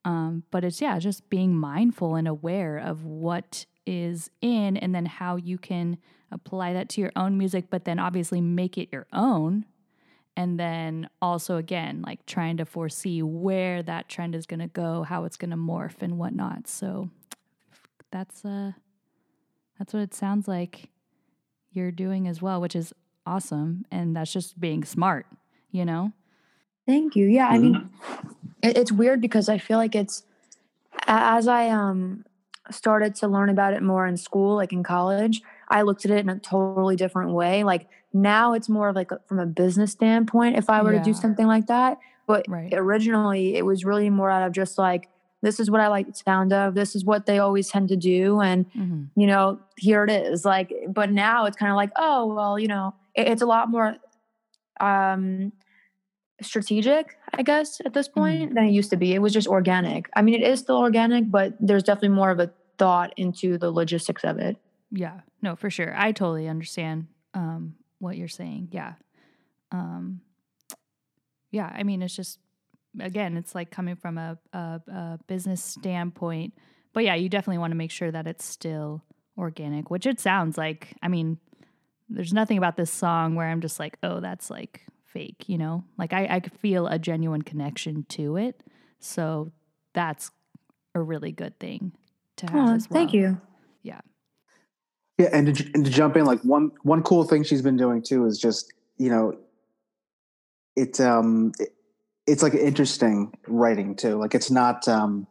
Um, 0.05 0.45
but 0.51 0.65
it's, 0.65 0.81
yeah, 0.81 0.99
just 0.99 1.29
being 1.29 1.55
mindful 1.55 2.15
and 2.15 2.27
aware 2.27 2.79
of 2.79 3.05
what 3.05 3.67
is 3.87 4.31
in 4.41 4.77
and 4.77 4.95
then 4.95 5.07
how 5.07 5.37
you 5.37 5.59
can 5.59 5.99
apply 6.31 6.73
that 6.73 6.89
to 6.91 7.01
your 7.01 7.13
own 7.17 7.37
music, 7.37 7.67
but 7.71 7.85
then 7.85 7.99
obviously 7.99 8.41
make 8.41 8.79
it 8.79 8.89
your 8.93 9.07
own. 9.13 9.65
And 10.37 10.59
then 10.59 11.11
also, 11.21 11.57
again, 11.57 12.03
like 12.07 12.25
trying 12.25 12.57
to 12.57 12.65
foresee 12.65 13.23
where 13.23 13.83
that 13.83 14.09
trend 14.09 14.35
is 14.35 14.47
going 14.47 14.61
to 14.61 14.67
go, 14.67 15.03
how 15.03 15.25
it's 15.25 15.37
going 15.37 15.51
to 15.51 15.57
morph 15.57 16.01
and 16.01 16.19
whatnot. 16.19 16.69
So 16.69 17.11
that's, 18.11 18.45
uh, 18.45 18.73
that's 19.79 19.93
what 19.93 20.03
it 20.03 20.15
sounds 20.15 20.49
like 20.49 20.89
you're 21.71 21.91
doing 21.91 22.27
as 22.27 22.41
well, 22.41 22.61
which 22.61 22.75
is 22.75 22.95
awesome. 23.27 23.85
And 23.91 24.17
that's 24.17 24.33
just 24.33 24.59
being 24.59 24.85
smart, 24.85 25.27
you 25.71 25.85
know? 25.85 26.13
Thank 26.87 27.15
you. 27.15 27.27
Yeah, 27.27 27.49
I 27.49 27.59
mean, 27.59 27.91
it's 28.63 28.91
weird 28.91 29.21
because 29.21 29.49
I 29.49 29.59
feel 29.59 29.79
like 29.79 29.95
it's 29.95 30.25
as 31.07 31.47
I 31.47 31.69
um 31.69 32.25
started 32.71 33.15
to 33.17 33.29
learn 33.29 33.49
about 33.49 33.75
it 33.75 33.83
more 33.83 34.07
in 34.07 34.17
school, 34.17 34.57
like 34.57 34.73
in 34.73 34.83
college, 34.83 35.43
I 35.69 35.83
looked 35.83 36.05
at 36.05 36.11
it 36.11 36.19
in 36.19 36.29
a 36.29 36.39
totally 36.39 36.97
different 36.97 37.33
way. 37.33 37.65
Like 37.65 37.89
now, 38.13 38.53
it's 38.53 38.69
more 38.69 38.89
of 38.89 38.97
like 38.97 39.11
a, 39.11 39.21
from 39.27 39.39
a 39.39 39.47
business 39.47 39.93
standpoint. 39.93 40.57
If 40.57 40.69
I 40.71 40.83
were 40.83 40.93
to 40.93 41.01
do 41.01 41.13
something 41.15 41.47
like 41.47 41.67
that, 41.67 41.99
but 42.27 42.47
Right. 42.49 42.73
originally 42.75 43.57
it 43.57 43.65
was 43.65 43.85
really 43.85 44.11
more 44.11 44.31
out 44.31 44.47
of 44.47 44.53
just 44.53 44.79
like 44.79 45.09
this 45.43 45.59
is 45.59 45.71
what 45.71 45.81
I 45.81 45.89
like 45.89 46.07
the 46.07 46.15
sound 46.15 46.53
of. 46.53 46.75
This 46.75 46.95
is 46.95 47.05
what 47.05 47.27
they 47.27 47.39
always 47.41 47.69
tend 47.69 47.89
to 47.89 47.97
do, 47.97 48.41
and 48.41 48.67
hmm 48.73 49.05
you 49.15 49.27
know, 49.27 49.61
here 49.77 50.05
it 50.05 50.11
is. 50.11 50.43
Like, 50.45 50.73
but 50.89 51.11
now 51.11 51.45
it's 51.45 51.57
kind 51.57 51.71
of 51.71 51.77
like, 51.77 51.91
oh, 51.97 52.33
well, 52.33 52.59
you 52.59 52.67
know, 52.69 52.95
it, 53.15 53.29
it's 53.29 53.43
a 53.43 53.47
lot 53.47 53.69
more 53.71 53.97
um 54.81 55.53
strategic, 56.45 57.17
I 57.35 57.43
guess, 57.43 57.81
at 57.85 57.95
this 57.95 58.09
point 58.09 58.55
than 58.55 58.65
it 58.65 58.73
used 58.73 58.91
to 58.91 58.97
be. 58.97 59.15
It 59.15 59.21
was 59.21 59.33
just 59.33 59.49
organic. 59.49 60.09
I 60.15 60.23
mean, 60.23 60.35
it 60.35 60.47
is 60.47 60.61
still 60.61 60.79
organic, 60.79 61.31
but 61.31 61.55
there's 61.61 61.83
definitely 61.83 62.11
more 62.11 62.31
of 62.31 62.41
a 62.41 62.51
thought 62.79 63.13
into 63.17 63.59
the 63.59 63.71
logistics 63.71 64.25
of 64.25 64.39
it. 64.39 64.57
Yeah, 64.91 65.21
no, 65.41 65.57
for 65.57 65.71
sure. 65.71 65.95
I 65.97 66.13
totally 66.13 66.49
understand 66.49 67.07
um, 67.35 67.75
what 67.99 68.17
you're 68.17 68.29
saying. 68.29 68.69
Yeah. 68.73 68.95
Um, 69.71 70.21
yeah, 71.51 71.71
I 71.75 71.83
mean, 71.83 72.03
it's 72.03 72.17
just, 72.17 72.39
again, 73.01 73.37
it's 73.37 73.55
like 73.55 73.71
coming 73.71 73.97
from 73.97 74.19
a, 74.19 74.39
a, 74.53 74.81
a 74.87 75.19
business 75.27 75.63
standpoint. 75.63 76.55
But 76.93 77.05
yeah, 77.05 77.15
you 77.15 77.29
definitely 77.29 77.59
want 77.59 77.71
to 77.71 77.77
make 77.77 77.91
sure 77.91 78.11
that 78.11 78.27
it's 78.27 78.45
still 78.45 79.03
organic, 79.39 79.91
which 79.91 80.07
it 80.07 80.21
sounds 80.21 80.59
like. 80.59 80.95
I 81.03 81.09
mean, 81.09 81.39
there's 82.11 82.35
nothing 82.35 82.59
about 82.59 82.77
this 82.77 82.91
song 82.91 83.35
where 83.35 83.49
I'm 83.49 83.63
just 83.63 83.81
like, 83.81 83.97
oh, 84.03 84.21
that's 84.21 84.51
like 84.51 84.83
fake, 85.13 85.45
you 85.49 85.59
know? 85.59 85.85
Like 85.99 86.13
I, 86.13 86.25
I 86.25 86.41
feel 86.41 86.87
a 86.87 86.99
genuine 86.99 87.43
connection 87.43 88.05
to 88.11 88.37
it. 88.37 88.63
So 89.01 89.53
that's 89.95 90.31
a 90.95 91.01
really 91.03 91.33
good 91.33 91.59
thing 91.59 91.93
to 92.37 92.47
have 92.47 92.69
Oh, 92.69 92.75
as 92.75 92.89
well. 92.91 93.01
thank 93.01 93.13
you. 93.13 93.41
Yeah. 93.83 94.01
Yeah, 95.19 95.29
and 95.33 95.55
to, 95.55 95.71
and 95.75 95.85
to 95.85 95.91
jump 95.91 96.17
in, 96.17 96.25
like 96.25 96.41
one 96.43 96.73
one 96.83 97.03
cool 97.03 97.25
thing 97.25 97.45
she's 97.45 97.63
been 97.63 97.77
doing 97.77 98.03
too 98.03 98.27
is 98.27 98.39
just 98.39 98.73
you 98.97 99.11
know, 99.11 99.37
it's 100.77 101.01
um, 101.01 101.53
it, 101.59 101.75
it's 102.27 102.43
like 102.43 102.55
interesting 102.55 103.33
writing 103.47 103.95
too. 103.97 104.17
Like 104.17 104.35
it's 104.35 104.51
not 104.51 104.89
um, 104.89 105.27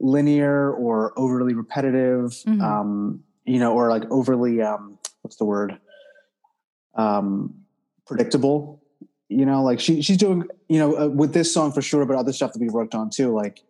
linear 0.00 0.72
or 0.72 1.12
overly 1.16 1.54
repetitive, 1.54 2.32
Mhm. 2.46 2.60
um, 2.62 3.24
you 3.44 3.58
know, 3.58 3.72
or 3.72 3.88
like 3.90 4.04
overly 4.10 4.60
um, 4.60 4.98
what's 5.22 5.36
the 5.36 5.44
word, 5.44 5.78
um, 6.94 7.54
predictable. 8.06 8.79
You 9.30 9.46
know, 9.46 9.62
like 9.62 9.78
she 9.78 10.02
she's 10.02 10.16
doing 10.16 10.48
you 10.68 10.78
know 10.80 10.98
uh, 11.04 11.06
with 11.08 11.32
this 11.32 11.54
song 11.54 11.70
for 11.70 11.80
sure, 11.80 12.04
but 12.04 12.16
other 12.16 12.32
stuff 12.32 12.52
that 12.52 12.60
we 12.60 12.68
worked 12.68 12.96
on 12.96 13.10
too, 13.10 13.32
like 13.32 13.62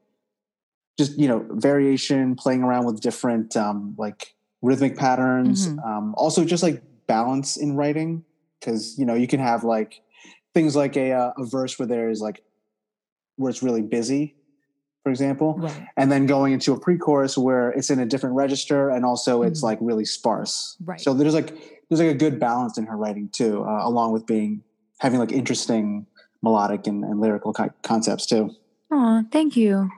just 0.99 1.19
you 1.19 1.29
know 1.29 1.45
variation, 1.51 2.35
playing 2.35 2.63
around 2.63 2.87
with 2.87 3.01
different 3.01 3.57
um, 3.59 3.95
like 3.99 4.35
rhythmic 4.63 4.97
patterns. 4.97 5.69
Mhm. 5.69 5.85
Um, 5.87 6.15
also, 6.17 6.45
just 6.47 6.63
like 6.63 6.83
balance 7.07 7.59
in 7.59 7.77
writing, 7.77 8.25
because 8.59 8.99
you 8.99 9.05
know 9.05 9.13
you 9.15 9.27
can 9.27 9.39
have 9.39 9.63
like 9.63 10.01
things 10.55 10.75
like 10.75 10.97
a 10.97 11.13
uh, 11.13 11.33
a 11.37 11.45
verse 11.45 11.79
where 11.79 11.87
there 11.87 12.09
is 12.09 12.23
like 12.23 12.43
where 13.37 13.51
it's 13.51 13.63
really 13.63 13.83
busy, 13.83 14.35
for 15.03 15.11
example, 15.11 15.57
Right. 15.59 15.87
and 15.99 16.11
then 16.11 16.25
going 16.25 16.55
into 16.55 16.73
a 16.73 16.81
pre-chorus 16.81 17.37
where 17.37 17.71
it's 17.73 17.91
in 17.91 17.99
a 18.01 18.07
different 18.07 18.35
register 18.35 18.89
and 18.89 19.05
also 19.05 19.43
it's 19.43 19.61
Mhm. 19.61 19.65
like 19.65 19.79
really 19.83 20.07
sparse. 20.07 20.77
Right. 20.85 21.01
So 21.01 21.13
there's 21.13 21.35
like 21.35 21.53
there's 21.91 22.01
like 22.01 22.09
a 22.11 22.15
good 22.19 22.41
balance 22.41 22.79
in 22.79 22.87
her 22.87 22.97
writing 22.97 23.29
too, 23.31 23.63
uh, 23.63 23.81
along 23.87 24.13
with 24.15 24.25
being 24.25 24.63
having 25.01 25.19
like 25.19 25.33
interesting 25.33 26.07
melodic 26.43 26.87
and, 26.87 27.05
and 27.05 27.21
lyrical 27.21 27.53
co- 27.53 27.73
concepts 27.83 28.27
too. 28.27 28.51
Oh, 28.91 29.25
thank 29.33 29.57
you. 29.57 29.89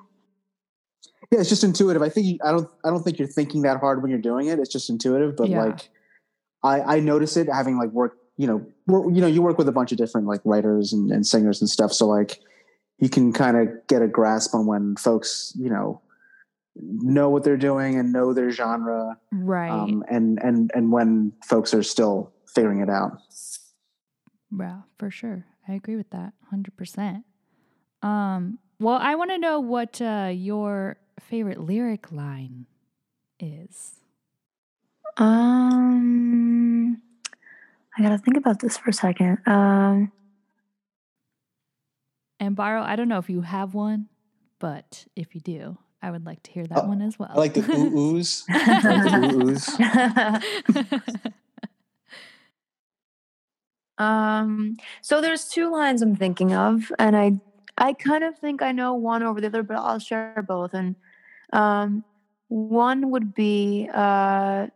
Yeah, 1.30 1.40
it's 1.40 1.48
just 1.48 1.64
intuitive. 1.64 2.02
I 2.02 2.08
think 2.08 2.26
you, 2.26 2.38
I 2.44 2.52
don't 2.52 2.68
I 2.84 2.90
don't 2.90 3.02
think 3.02 3.18
you're 3.18 3.28
thinking 3.28 3.62
that 3.62 3.78
hard 3.80 4.02
when 4.02 4.10
you're 4.10 4.20
doing 4.20 4.48
it. 4.48 4.58
It's 4.58 4.70
just 4.72 4.90
intuitive. 4.90 5.36
But 5.36 5.48
Yeah. 5.48 5.64
like 5.64 5.88
I 6.62 6.96
I 6.96 7.00
notice 7.00 7.36
it 7.36 7.48
having 7.48 7.78
like 7.78 7.90
worked. 7.90 8.18
You 8.38 8.46
know, 8.46 8.66
work, 8.86 9.14
you 9.14 9.20
know, 9.20 9.26
you 9.26 9.42
work 9.42 9.58
with 9.58 9.68
a 9.68 9.72
bunch 9.72 9.92
of 9.92 9.98
different 9.98 10.26
like 10.26 10.40
writers 10.44 10.92
and, 10.92 11.10
and 11.12 11.24
singers 11.26 11.60
and 11.60 11.68
stuff. 11.68 11.92
So 11.92 12.06
like 12.08 12.40
you 12.98 13.08
can 13.10 13.32
kind 13.32 13.56
of 13.58 13.68
get 13.88 14.00
a 14.02 14.08
grasp 14.08 14.54
on 14.54 14.66
when 14.66 14.96
folks 14.96 15.52
you 15.58 15.68
know 15.68 16.00
know 16.80 17.28
what 17.28 17.44
they're 17.44 17.58
doing 17.58 17.98
and 17.98 18.10
know 18.12 18.32
their 18.32 18.50
genre 18.50 19.18
Right. 19.32 19.68
um, 19.70 20.02
and 20.10 20.38
and 20.42 20.70
and 20.74 20.90
when 20.90 21.32
folks 21.44 21.74
are 21.74 21.82
still 21.82 22.32
figuring 22.54 22.80
it 22.80 22.88
out. 22.90 23.12
Yeah, 24.56 24.82
for 24.98 25.10
sure. 25.10 25.46
I 25.66 25.72
agree 25.74 25.96
with 25.96 26.10
that 26.10 26.34
100%. 26.52 27.24
Um, 28.02 28.58
well, 28.80 28.98
I 29.00 29.14
want 29.14 29.30
to 29.30 29.38
know 29.38 29.60
what 29.60 30.00
uh, 30.00 30.30
your 30.32 30.96
favorite 31.20 31.60
lyric 31.60 32.10
line 32.12 32.66
is. 33.38 34.00
Um, 35.16 37.00
I 37.96 38.02
gotta 38.02 38.18
think 38.18 38.36
about 38.36 38.60
this 38.60 38.76
for 38.76 38.90
a 38.90 38.92
second. 38.92 39.38
Um, 39.46 40.10
And 42.40 42.56
Baro, 42.56 42.82
I 42.82 42.96
don't 42.96 43.06
know 43.08 43.18
if 43.18 43.30
you 43.30 43.42
have 43.42 43.72
one, 43.72 44.08
but 44.58 45.06
if 45.14 45.34
you 45.36 45.40
do, 45.40 45.78
I 46.02 46.10
would 46.10 46.26
like 46.26 46.42
to 46.42 46.50
hear 46.50 46.66
that 46.66 46.84
Oh, 46.84 46.88
one 46.88 47.00
as 47.00 47.16
well. 47.16 47.30
I 47.30 47.38
like 47.38 47.54
the 47.54 47.60
ooh 47.78 48.14
oohs. 48.14 48.42
Like 48.48 48.82
the 48.82 49.18
ooh 49.36 49.52
oohs. 49.52 51.32
um, 54.02 54.76
so 55.00 55.20
there's 55.20 55.48
two 55.48 55.70
lines 55.70 56.02
I'm 56.02 56.16
thinking 56.16 56.52
of, 56.54 56.90
and 56.98 57.16
I 57.16 57.32
I 57.78 57.92
kind 57.92 58.24
of 58.24 58.38
think 58.38 58.62
I 58.62 58.72
know 58.72 58.94
one 58.94 59.22
over 59.22 59.40
the 59.40 59.46
other, 59.46 59.62
but 59.62 59.76
I'll 59.76 59.98
share 59.98 60.44
both. 60.46 60.74
And 60.74 60.96
um, 61.52 62.04
one 62.48 63.10
would 63.10 63.34
be 63.34 63.88
uh, 63.94 64.66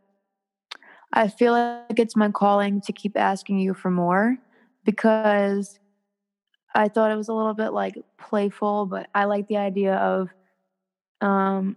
I 1.12 1.28
feel 1.28 1.52
like 1.52 1.99
it's 1.99 2.16
my 2.16 2.30
calling 2.30 2.80
to 2.83 2.92
keep 2.92 3.16
asking 3.16 3.59
you 3.59 3.75
for 3.75 3.90
more 3.90 4.37
because 4.85 5.78
I 6.75 6.88
thought 6.88 7.11
it 7.11 7.16
was 7.16 7.28
a 7.28 7.35
little 7.35 7.54
bit 7.54 7.71
like 7.71 7.95
playful, 8.18 8.87
but 8.87 9.09
I 9.14 9.25
like 9.25 9.49
the 9.49 9.56
idea 9.56 9.95
of 9.97 10.28
um, 11.21 11.76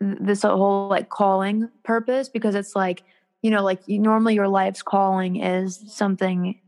this 0.00 0.42
whole 0.42 0.88
like 0.88 1.08
calling 1.08 1.70
purpose 1.84 2.28
because 2.28 2.54
it's 2.54 2.74
like 2.76 3.04
you 3.42 3.50
know 3.50 3.62
like 3.62 3.80
you, 3.86 3.98
normally 3.98 4.34
your 4.34 4.48
life's 4.48 4.82
calling 4.82 5.36
is 5.36 5.82
something 5.88 6.60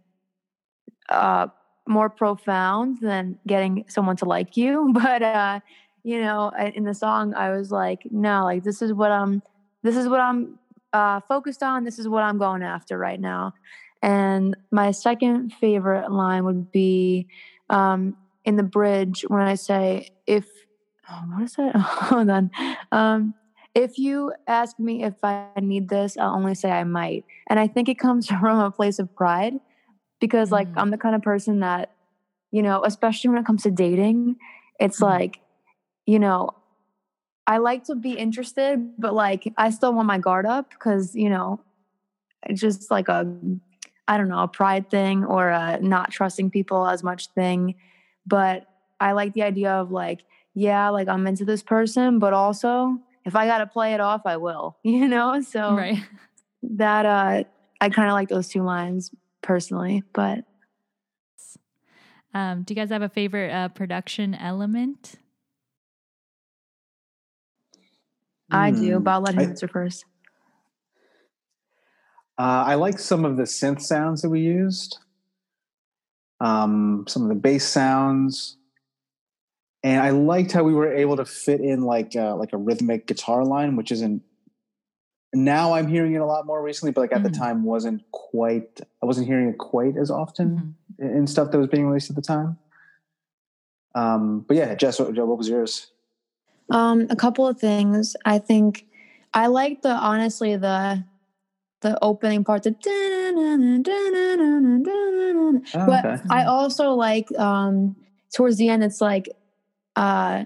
uh 1.09 1.47
more 1.89 2.09
profound 2.09 2.99
than 3.01 3.39
getting 3.47 3.85
someone 3.89 4.17
to 4.17 4.25
like 4.25 4.57
you. 4.57 4.93
But 4.95 5.23
uh 5.23 5.61
you 6.03 6.21
know 6.21 6.51
in 6.75 6.85
the 6.85 6.95
song 6.95 7.35
i 7.35 7.51
was 7.51 7.71
like 7.71 8.07
no 8.11 8.45
like 8.45 8.65
this 8.65 8.81
is 8.81 8.91
what 8.93 9.11
i'm 9.11 9.43
this 9.83 9.97
is 9.97 10.09
what 10.09 10.19
i'm 10.19 10.59
uh 10.93 11.21
focused 11.29 11.63
on. 11.63 11.85
This 11.85 11.99
is 11.99 12.09
what 12.09 12.23
i'm 12.23 12.39
going 12.39 12.63
after 12.63 12.99
right 12.99 13.21
now. 13.21 13.55
And 14.03 14.57
my 14.71 14.91
second 14.93 15.53
favorite 15.53 16.11
line 16.11 16.45
would 16.45 16.73
be 16.73 17.29
um 17.69 18.17
in 18.45 18.57
the 18.57 18.63
bridge 18.63 19.25
when 19.29 19.43
i 19.43 19.55
say 19.55 20.09
if 20.27 20.49
oh, 21.11 21.23
what 21.29 21.43
is 21.43 21.55
it 21.59 21.77
hold 21.77 22.31
on. 22.31 22.51
Um 22.91 23.35
if 23.75 23.99
you 23.99 24.33
ask 24.47 24.79
me 24.79 25.05
if 25.05 25.15
I 25.23 25.47
need 25.61 25.89
this, 25.89 26.17
I'll 26.19 26.35
only 26.35 26.55
say 26.55 26.71
I 26.71 26.85
might. 26.85 27.25
And 27.49 27.59
I 27.61 27.67
think 27.67 27.89
it 27.89 27.99
comes 27.99 28.27
from 28.41 28.59
a 28.59 28.71
place 28.71 28.99
of 28.99 29.15
pride 29.15 29.55
because, 30.21 30.51
like, 30.51 30.69
Mm. 30.69 30.75
I'm 30.77 30.91
the 30.91 30.99
kind 30.99 31.15
of 31.15 31.23
person 31.23 31.61
that, 31.61 31.91
you 32.51 32.63
know, 32.63 32.83
especially 32.85 33.31
when 33.31 33.39
it 33.39 33.47
comes 33.47 33.63
to 33.63 33.71
dating, 33.71 34.37
it's 34.79 34.99
Mhm. 35.01 35.05
like, 35.05 35.41
you 36.07 36.19
know, 36.19 36.51
I 37.47 37.59
like 37.59 37.85
to 37.85 37.95
be 37.95 38.13
interested, 38.13 38.95
but 38.99 39.15
like, 39.15 39.53
I 39.57 39.71
still 39.71 39.93
want 39.93 40.07
my 40.07 40.19
guard 40.19 40.47
up 40.47 40.71
because, 40.71 41.15
you 41.17 41.31
know, 41.31 41.61
it's 42.45 42.61
just 42.61 42.91
like 42.91 43.09
a, 43.09 43.27
I 44.09 44.17
don't 44.19 44.29
know, 44.29 44.41
a 44.43 44.49
pride 44.49 44.91
thing 44.91 45.25
or 45.25 45.49
a 45.51 45.79
not 45.81 46.11
trusting 46.11 46.51
people 46.51 46.87
as 46.87 47.03
much 47.03 47.29
thing. 47.29 47.75
But 48.27 48.67
I 49.01 49.13
like 49.13 49.33
the 49.35 49.43
idea 49.43 49.73
of 49.73 49.91
like, 49.91 50.23
yeah, 50.55 50.89
like 50.91 51.09
I'm 51.09 51.27
into 51.27 51.45
this 51.45 51.63
person, 51.63 52.19
but 52.19 52.33
also 52.33 52.99
if 53.25 53.37
I 53.37 53.47
got 53.47 53.59
to 53.59 53.67
play 53.67 53.95
it 53.95 54.01
off, 54.01 54.23
I 54.25 54.37
will, 54.39 54.79
you 54.83 55.09
know? 55.09 55.41
So 55.41 55.77
Right. 55.77 55.99
that, 56.63 57.07
uh, 57.07 57.45
I 57.81 57.89
kind 57.91 58.09
of 58.09 58.15
like 58.15 58.29
those 58.29 58.49
two 58.49 58.63
lines 58.63 59.11
personally, 59.43 60.03
but 60.13 60.45
Um, 62.33 62.63
do 62.63 62.73
you 62.73 62.77
guys 62.77 62.91
have 62.91 63.03
a 63.03 63.09
favorite 63.09 63.51
uh, 63.51 63.69
production 63.71 64.35
element? 64.37 65.17
I 68.53 68.71
do, 68.71 68.99
Hmm. 68.99 69.03
but 69.03 69.11
I'll 69.11 69.21
let 69.21 69.35
him 69.35 69.41
I- 69.41 69.45
answer 69.45 69.69
first. 69.69 70.05
Uh, 72.39 72.65
I 72.67 72.75
like 72.77 72.99
some 72.99 73.25
of 73.27 73.37
the 73.37 73.43
synth 73.43 73.83
sounds 73.83 74.23
that 74.23 74.31
we 74.31 74.41
used, 74.41 74.97
um, 76.41 77.05
some 77.07 77.23
of 77.23 77.29
the 77.29 77.35
bass 77.35 77.67
sounds, 77.69 78.57
and 79.83 80.01
I 80.03 80.11
liked 80.11 80.53
how 80.53 80.63
we 80.63 80.75
were 80.75 80.93
able 80.93 81.17
to 81.17 81.25
fit 81.25 81.61
in 81.61 81.83
like 81.83 82.15
uh, 82.17 82.37
like 82.37 82.53
a 82.53 82.57
rhythmic 82.57 83.07
guitar 83.07 83.45
line, 83.45 83.77
which 83.77 83.93
isn't. 83.93 84.23
Now 85.33 85.75
I'm 85.75 85.87
hearing 85.87 86.15
it 86.15 86.19
a 86.21 86.27
lot 86.27 86.45
more 86.45 86.61
recently, 86.61 86.91
but 86.93 87.03
like 87.03 87.13
at 87.13 87.21
Mhm. 87.21 87.33
the 87.33 87.39
time 87.39 87.63
wasn't 87.63 88.03
quite. 88.11 88.81
I 89.03 89.07
wasn't 89.07 89.27
hearing 89.29 89.49
it 89.49 89.59
quite 89.59 89.97
as 89.97 90.11
often 90.11 90.75
Mhm. 90.99 91.05
in 91.11 91.17
in 91.19 91.27
stuff 91.27 91.51
that 91.51 91.59
was 91.59 91.69
being 91.69 91.87
released 91.87 92.11
at 92.11 92.17
the 92.17 92.23
time. 92.23 92.59
Um, 93.95 94.41
but 94.47 94.57
yeah, 94.57 94.75
Jess, 94.75 94.99
what, 95.01 95.15
what 95.15 95.39
was 95.39 95.49
yours? 95.49 95.91
Um, 96.71 97.07
a 97.11 97.17
couple 97.17 97.47
of 97.47 97.59
things. 97.59 98.17
I 98.25 98.39
think 98.39 98.87
I 99.35 99.47
like 99.49 99.83
the 99.83 99.91
honestly 99.93 100.57
the 100.57 101.05
the 101.81 101.99
opening 102.03 102.45
part. 102.45 102.63
The 102.65 102.75
Oh, 105.75 105.87
but 105.87 106.05
okay. 106.05 106.17
I 106.31 106.45
also 106.45 106.91
like 106.93 107.31
um 107.39 107.97
towards 108.33 108.57
the 108.59 108.69
end. 108.69 108.85
It's 108.85 109.01
like 109.01 109.29
uh 109.97 110.45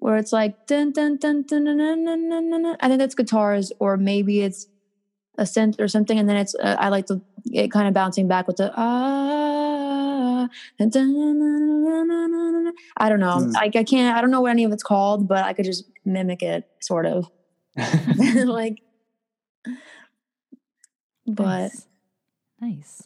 where 0.00 0.16
it's 0.16 0.32
like 0.32 0.66
dun 0.66 0.92
dun 0.92 1.16
dun 1.16 1.42
dun 1.42 1.64
dun 1.64 1.78
dun 1.78 2.04
dun 2.04 2.28
dun 2.30 2.50
dun. 2.50 2.62
dun. 2.62 2.76
I 2.80 2.88
think 2.88 2.98
that's 2.98 3.14
guitars, 3.14 3.72
or 3.78 3.96
maybe 3.96 4.42
it's 4.42 4.66
a 5.38 5.42
synth 5.42 5.80
or 5.80 5.88
something, 5.88 6.18
and 6.18 6.28
then 6.28 6.36
it's 6.36 6.54
uh, 6.54 6.76
I 6.78 6.88
like 6.88 7.06
the 7.06 7.20
it 7.46 7.70
kind 7.70 7.88
of 7.88 7.94
bouncing 7.94 8.28
back 8.28 8.46
with 8.46 8.56
the 8.56 8.72
ah. 8.76 10.48
dun, 10.78 10.88
dun, 10.90 11.12
dun, 11.14 11.38
dun, 11.38 11.84
dun, 11.84 12.08
dun, 12.08 12.30
dun, 12.30 12.64
dun. 12.64 12.72
I 12.96 13.08
don't 13.08 13.20
know. 13.20 13.38
Hmm. 13.38 13.50
Like 13.50 13.76
I 13.76 13.84
can't. 13.84 14.16
I 14.16 14.20
don't 14.20 14.30
know 14.30 14.40
what 14.40 14.50
any 14.50 14.64
of 14.64 14.72
it's 14.72 14.82
called, 14.82 15.28
but 15.28 15.44
I 15.44 15.52
could 15.52 15.64
just 15.64 15.84
mimic 16.04 16.42
it, 16.42 16.64
sort 16.80 17.06
of. 17.06 17.30
like, 18.34 18.80
but 21.26 21.70
nice. 21.70 21.86
nice. 22.60 23.02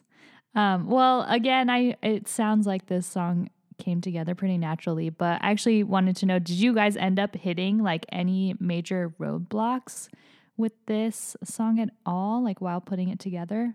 Um, 0.54 0.88
well, 0.88 1.24
again, 1.28 1.70
I 1.70 1.96
it 2.02 2.28
sounds 2.28 2.66
like 2.66 2.86
this 2.86 3.06
song 3.06 3.48
came 3.83 4.01
together 4.01 4.35
pretty 4.35 4.57
naturally, 4.59 5.11
but 5.11 5.42
I 5.42 5.51
actually 5.51 5.83
wanted 5.83 6.16
to 6.16 6.27
know: 6.27 6.38
Did 6.38 6.57
you 6.57 6.73
guys 6.75 6.97
end 6.97 7.18
up 7.18 7.35
hitting 7.35 7.83
like 7.83 8.07
any 8.12 8.55
major 8.61 9.12
roadblocks 9.18 10.09
with 10.57 10.73
this 10.87 11.37
song 11.45 11.81
at 11.81 11.90
all, 12.07 12.42
like 12.42 12.61
while 12.61 12.81
putting 12.81 13.09
it 13.11 13.18
together? 13.18 13.75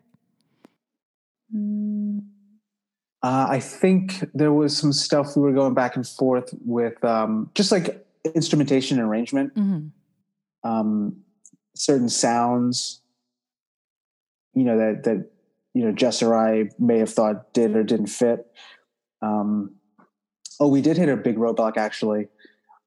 mm, 1.53 2.19
Uh, 3.23 3.47
I 3.49 3.59
think 3.59 4.25
there 4.33 4.53
was 4.53 4.77
some 4.77 4.93
stuff 4.93 5.35
we 5.35 5.41
were 5.41 5.53
going 5.53 5.73
back 5.73 5.95
and 5.95 6.07
forth 6.07 6.53
with, 6.65 7.03
um, 7.03 7.49
just 7.55 7.71
like 7.71 8.05
instrumentation 8.35 8.99
and 8.99 9.07
arrangement, 9.09 9.53
Mm-hmm. 9.55 10.69
um, 10.69 11.17
certain 11.75 12.09
sounds, 12.09 13.01
you 14.53 14.63
know 14.63 14.77
that 14.77 15.03
that 15.03 15.29
you 15.73 15.83
know 15.85 15.91
Jess 15.91 16.23
or 16.23 16.33
I 16.35 16.69
may 16.79 16.97
have 16.99 17.13
thought 17.13 17.53
did 17.53 17.75
or 17.75 17.83
didn't 17.83 18.07
fit. 18.07 18.45
Um, 19.21 19.75
oh, 20.59 20.67
we 20.67 20.81
did 20.81 20.97
hit 20.97 21.09
a 21.09 21.17
big 21.17 21.37
roadblock 21.37 21.77
actually. 21.77 22.27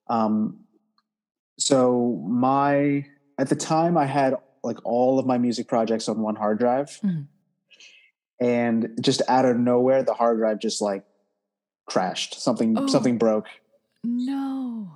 Um, 0.09 0.61
so 1.59 2.23
my 2.29 3.05
at 3.39 3.49
the 3.49 3.57
time 3.57 3.97
I 3.97 4.07
had 4.07 4.35
like 4.63 4.79
all 4.85 5.19
of 5.19 5.27
my 5.27 5.39
music 5.39 5.69
projects 5.69 6.09
on 6.09 6.21
one 6.21 6.37
hard 6.37 6.59
drive, 6.59 6.89
Mhm. 7.03 7.27
and 8.41 8.99
just 9.01 9.23
out 9.29 9.45
of 9.45 9.59
nowhere 9.59 10.03
the 10.03 10.15
hard 10.15 10.39
drive 10.39 10.59
just 10.59 10.81
like 10.81 11.05
crashed. 11.87 12.41
Something 12.41 12.77
Oh. 12.79 12.87
something 12.87 13.19
broke. 13.19 13.47
No. 14.05 14.93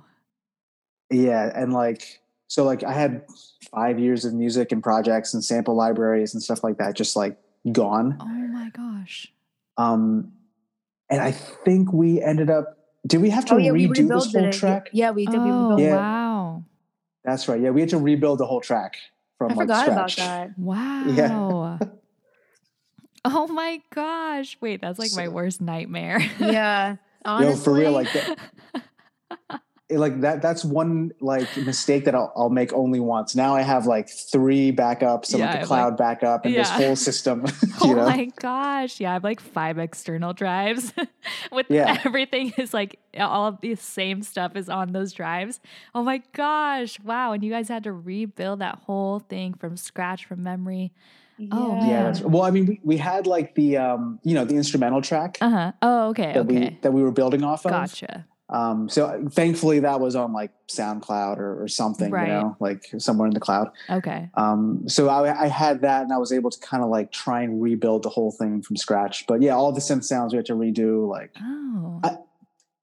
Yeah, 1.11 1.51
and 1.55 1.73
like 1.73 2.21
so 2.47 2.63
like 2.63 2.83
I 2.83 2.93
had 2.93 3.25
5 3.71 3.99
years 3.99 4.25
of 4.25 4.33
music 4.33 4.71
and 4.71 4.81
projects 4.83 5.33
and 5.33 5.43
sample 5.43 5.75
libraries 5.75 6.33
and 6.33 6.41
stuff 6.43 6.63
like 6.63 6.77
that 6.77 6.95
just 6.95 7.15
like 7.15 7.37
gone. 7.71 8.17
Oh 8.19 8.25
my 8.25 8.69
gosh. 8.69 9.31
Um 9.77 10.33
and 11.09 11.21
I 11.21 11.31
think 11.31 11.93
we 11.93 12.21
ended 12.21 12.49
up 12.49 12.77
did 13.07 13.21
we 13.21 13.29
have 13.29 13.45
to 13.45 13.55
oh 13.55 13.57
yeah, 13.57 13.71
we 13.71 13.87
redo 13.87 14.07
this 14.07 14.33
whole 14.33 14.45
it. 14.45 14.53
track? 14.53 14.89
Yeah, 14.91 15.11
we 15.11 15.25
did. 15.25 15.35
Oh 15.35 15.69
rebuilt. 15.69 15.79
Yeah. 15.79 15.95
wow. 15.95 16.63
That's 17.23 17.47
right. 17.47 17.59
Yeah, 17.61 17.69
we 17.69 17.81
had 17.81 17.89
to 17.89 17.97
rebuild 17.97 18.39
the 18.39 18.45
whole 18.45 18.61
track 18.61 18.95
from 19.37 19.51
I 19.51 19.55
like 19.55 19.63
forgot 19.63 19.87
about 19.89 20.11
scratch. 20.11 20.49
that. 20.49 20.53
Wow. 20.59 21.79
oh 23.25 23.47
my 23.47 23.81
gosh. 23.93 24.57
Wait, 24.61 24.81
that's 24.81 24.97
like 24.99 25.11
my 25.15 25.27
worst 25.27 25.61
nightmare. 25.61 26.19
Yeah, 26.39 26.95
honestly, 27.23 27.55
Yo, 27.55 27.59
for 27.63 27.73
real 27.73 27.91
like 27.91 28.11
that 28.13 28.29
it- 28.29 28.39
like 29.89 30.21
that 30.21 30.41
that's 30.41 30.65
one 30.65 31.11
like 31.21 31.55
mistake 31.57 32.05
that 32.05 32.15
I'll, 32.15 32.33
I'll 32.35 32.49
make 32.49 32.73
only 32.73 32.99
once. 32.99 33.35
Now 33.35 33.55
I 33.55 33.61
have 33.61 33.85
like 33.85 34.09
three 34.09 34.71
backups 34.71 35.29
and 35.31 35.39
Yeah, 35.39 35.45
like 35.45 35.55
a 35.55 35.57
have, 35.59 35.67
cloud 35.67 35.97
backup 35.97 36.45
and 36.45 36.55
this 36.55 36.69
whole 36.69 36.95
system. 36.95 37.45
Oh 37.81 37.93
know? 37.93 38.05
my 38.05 38.25
gosh. 38.39 38.99
Yeah, 38.99 39.11
I 39.11 39.13
have 39.13 39.23
like 39.23 39.39
five 39.39 39.77
external 39.77 40.33
drives 40.33 40.91
with 41.51 41.67
Yeah. 41.69 42.01
everything 42.05 42.53
is 42.57 42.73
like 42.73 42.97
all 43.19 43.47
of 43.47 43.61
the 43.61 43.75
same 43.75 44.23
stuff 44.23 44.55
is 44.55 44.69
on 44.69 44.91
those 44.91 45.13
drives. 45.13 45.59
Oh 45.93 46.01
my 46.01 46.21
gosh. 46.33 46.99
Wow. 47.01 47.33
And 47.33 47.43
you 47.43 47.51
guys 47.51 47.67
had 47.67 47.83
to 47.83 47.91
rebuild 47.91 48.59
that 48.59 48.79
whole 48.85 49.19
thing 49.19 49.53
from 49.53 49.77
scratch 49.77 50.25
from 50.25 50.41
memory. 50.41 50.93
Oh, 51.51 51.85
yeah, 51.85 52.03
that's 52.03 52.21
well. 52.21 52.43
I 52.43 52.49
mean, 52.51 52.65
we, 52.65 52.79
we 52.81 52.97
had 52.97 53.27
like 53.27 53.55
the 53.55 53.75
um, 53.77 54.19
you 54.23 54.33
know, 54.33 54.45
the 54.45 54.55
instrumental 54.55 55.01
track 55.01 55.37
Uh 55.41 55.49
huh. 55.49 55.71
Oh, 55.81 56.09
okay. 56.09 56.31
that 56.33 56.45
Okay. 56.47 56.59
we 56.69 56.77
that 56.81 56.93
we 56.93 57.03
were 57.03 57.11
building 57.11 57.43
off 57.43 57.65
of. 57.65 57.71
Gotcha. 57.73 58.25
Um, 58.49 58.87
so 58.89 59.27
thankfully 59.31 59.79
that 59.79 59.99
was 59.99 60.15
on 60.15 60.31
like 60.31 60.51
SoundCloud 60.67 61.37
or, 61.39 61.63
or 61.63 61.67
something, 61.67 62.11
Right. 62.11 62.27
you 62.27 62.33
know, 62.33 62.57
like 62.59 62.83
somewhere 62.99 63.27
in 63.27 63.33
the 63.33 63.39
cloud. 63.39 63.69
Okay. 63.89 64.29
Um, 64.35 64.83
so 64.87 65.09
I, 65.09 65.45
I 65.45 65.47
had 65.47 65.81
that 65.81 66.03
and 66.03 66.13
I 66.13 66.17
was 66.17 66.31
able 66.31 66.51
to 66.51 66.59
kind 66.59 66.83
of 66.83 66.89
like 66.89 67.11
try 67.11 67.41
and 67.41 67.59
rebuild 67.61 68.03
the 68.03 68.09
whole 68.09 68.31
thing 68.31 68.61
from 68.61 68.77
scratch. 68.77 69.25
But 69.27 69.41
yeah, 69.41 69.55
all 69.55 69.71
the 69.71 69.81
synth 69.81 70.03
sounds 70.03 70.31
we 70.31 70.37
had 70.37 70.45
to 70.47 70.53
redo. 70.53 71.09
Like 71.09 71.31
Oh. 71.41 71.99
I- 72.03 72.17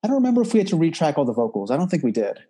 I 0.05 0.09
don't 0.09 0.17
remember 0.17 0.43
if 0.43 0.53
we 0.53 0.59
had 0.59 0.67
to 0.69 0.77
retrack 0.77 1.17
all 1.17 1.25
the 1.25 1.33
vocals. 1.33 1.71
I 1.71 1.77
don't 1.77 1.89
think 1.89 2.03
we 2.03 2.11
did. 2.11 2.41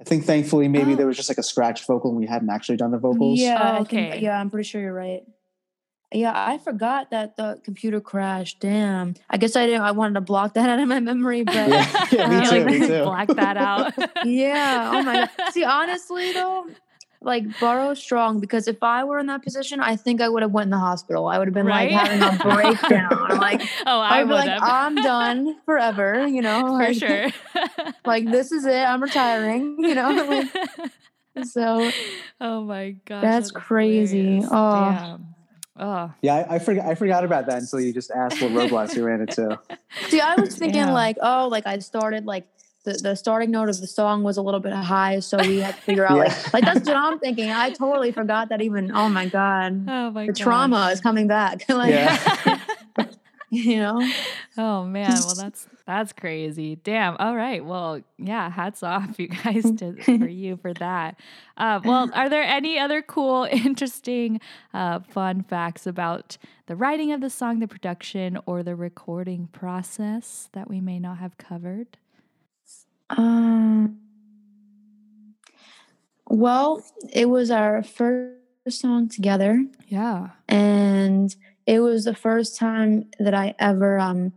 I 0.00 0.04
think 0.04 0.24
thankfully 0.24 0.68
maybe 0.68 0.94
Oh. 0.94 0.96
there 0.96 1.06
was 1.06 1.16
just 1.18 1.28
like 1.28 1.36
a 1.36 1.42
scratch 1.42 1.86
vocal 1.86 2.10
and 2.12 2.18
we 2.18 2.26
hadn't 2.26 2.48
actually 2.48 2.78
done 2.78 2.92
the 2.92 2.98
vocals. 2.98 3.38
Yeah, 3.38 3.58
Oh, 3.62 3.66
I 3.66 3.78
okay. 3.80 4.10
think, 4.12 4.22
yeah, 4.22 4.40
I'm 4.40 4.48
pretty 4.48 4.66
sure 4.66 4.80
you're 4.80 4.94
right. 4.94 5.22
Yeah, 6.14 6.32
I 6.34 6.58
forgot 6.58 7.10
that 7.10 7.36
the 7.36 7.60
computer 7.64 8.00
crashed. 8.00 8.60
Damn. 8.60 9.14
I 9.28 9.36
guess 9.36 9.56
I 9.56 9.66
didn't. 9.66 9.82
I 9.82 9.90
wanted 9.90 10.14
to 10.14 10.20
block 10.20 10.54
that 10.54 10.68
out 10.70 10.78
of 10.78 10.88
my 10.88 11.00
memory, 11.00 11.42
but 11.44 11.54
Yeah, 11.54 12.06
yeah, 12.12 12.28
me 12.40 12.44
too. 12.46 12.50
like, 12.52 12.66
Me 12.66 12.78
too. 12.86 13.02
Black 13.04 13.28
that 13.28 13.56
out. 13.56 13.92
yeah. 14.24 14.90
Oh 14.94 15.02
my 15.02 15.28
god. 15.36 15.52
See, 15.52 15.64
honestly 15.64 16.32
though, 16.32 16.66
like 17.20 17.44
Baro 17.58 17.94
strong 17.94 18.38
because 18.38 18.68
if 18.68 18.82
I 18.82 19.02
were 19.04 19.18
in 19.18 19.26
that 19.26 19.42
position, 19.42 19.80
I 19.80 19.96
think 19.96 20.20
I 20.20 20.28
would 20.28 20.42
have 20.42 20.52
went 20.52 20.66
in 20.66 20.70
the 20.70 20.76
hospital. 20.78 21.26
I 21.26 21.38
would 21.38 21.48
have 21.48 21.54
been 21.54 21.64
Right? 21.66 21.90
like 21.90 22.08
having 22.08 22.22
a 22.22 22.42
breakdown. 22.54 23.08
I'm 23.12 23.38
like, 23.38 23.62
oh, 23.86 23.98
I 23.98 24.20
I'd 24.20 24.24
be 24.24 24.28
would 24.28 24.34
like. 24.44 24.60
I'm 24.62 24.94
done 24.96 25.56
forever. 25.64 26.26
You 26.28 26.42
know, 26.42 26.60
For 26.66 26.72
like, 26.72 26.96
sure. 26.96 27.28
Like 28.04 28.30
this 28.30 28.52
is 28.52 28.66
it. 28.66 28.76
I'm 28.76 29.02
retiring. 29.02 29.76
You 29.78 29.94
know. 29.94 30.44
Like, 31.36 31.46
so 31.46 31.90
oh 32.40 32.62
my 32.62 32.90
gosh. 33.06 33.22
That's 33.22 33.50
crazy. 33.50 34.18
hilarious. 34.22 34.48
Oh. 34.52 34.80
Damn. 34.92 35.33
Oh. 35.76 36.12
Yeah, 36.22 36.34
I, 36.48 36.54
I 36.54 36.58
forgot. 36.60 36.86
I 36.86 36.94
forgot 36.94 37.24
about 37.24 37.46
that 37.46 37.58
until 37.58 37.80
you 37.80 37.92
just 37.92 38.10
asked 38.10 38.40
what 38.40 38.52
roadblocks 38.52 38.94
you 38.94 39.04
ran 39.04 39.20
into. 39.22 39.58
See, 40.08 40.20
I 40.20 40.34
was 40.36 40.54
thinking 40.56 40.82
Damn. 40.84 40.92
like, 40.92 41.16
oh, 41.20 41.48
like 41.50 41.66
I 41.66 41.78
started 41.80 42.26
like 42.26 42.46
the, 42.84 42.92
the 42.92 43.14
starting 43.16 43.50
note 43.50 43.68
of 43.68 43.80
the 43.80 43.86
song 43.86 44.22
was 44.22 44.36
a 44.36 44.42
little 44.42 44.60
bit 44.60 44.72
high, 44.72 45.18
so 45.20 45.38
we 45.38 45.58
had 45.58 45.74
to 45.74 45.80
figure 45.82 46.06
out 46.06 46.16
Yeah. 46.16 46.22
like 46.24 46.52
like 46.54 46.64
that's 46.64 46.86
what 46.86 46.96
I'm 46.96 47.18
thinking. 47.18 47.50
I 47.50 47.70
totally 47.70 48.12
forgot 48.12 48.50
that 48.50 48.60
even. 48.62 48.92
Oh 48.92 49.08
my 49.08 49.26
god, 49.26 49.84
Oh 49.88 50.10
my 50.12 50.26
the 50.26 50.32
gosh. 50.32 50.42
trauma 50.42 50.90
is 50.92 51.00
coming 51.00 51.26
back. 51.26 51.64
like 51.68 51.90
Yeah. 51.90 52.58
you 53.62 53.76
know, 53.76 54.00
oh 54.58 54.84
man, 54.84 55.10
well 55.24 55.34
that's 55.36 55.68
that's 55.86 56.12
crazy. 56.12 56.76
Damn. 56.76 57.16
All 57.18 57.36
right. 57.36 57.64
Well, 57.64 58.00
yeah. 58.16 58.50
Hats 58.50 58.82
off, 58.82 59.18
you 59.18 59.28
guys, 59.44 59.70
to, 59.76 59.94
for 60.02 60.28
you 60.28 60.56
for 60.56 60.72
that. 60.74 61.20
Uh, 61.56 61.80
well, 61.84 62.10
are 62.14 62.28
there 62.28 62.42
any 62.42 62.78
other 62.78 63.02
cool, 63.02 63.44
interesting, 63.50 64.40
uh, 64.72 65.00
fun 65.00 65.42
facts 65.42 65.86
about 65.86 66.38
the 66.66 66.74
writing 66.74 67.12
of 67.12 67.20
the 67.20 67.28
song, 67.28 67.58
the 67.58 67.68
production, 67.68 68.38
or 68.46 68.62
the 68.62 68.74
recording 68.74 69.48
process 69.52 70.48
that 70.52 70.68
we 70.68 70.80
may 70.80 70.98
not 70.98 71.18
have 71.18 71.36
covered? 71.36 71.98
um, 73.10 73.98
well, 76.26 76.82
it 77.12 77.28
was 77.28 77.50
our 77.50 77.82
first 77.82 78.34
song 78.70 79.10
together. 79.10 79.62
Yeah. 79.86 80.30
and 80.48 81.36
it 81.66 81.80
was 81.80 82.04
the 82.04 82.14
first 82.14 82.58
time 82.58 83.10
that 83.18 83.34
I 83.34 83.54
ever, 83.58 83.98
um, 83.98 84.32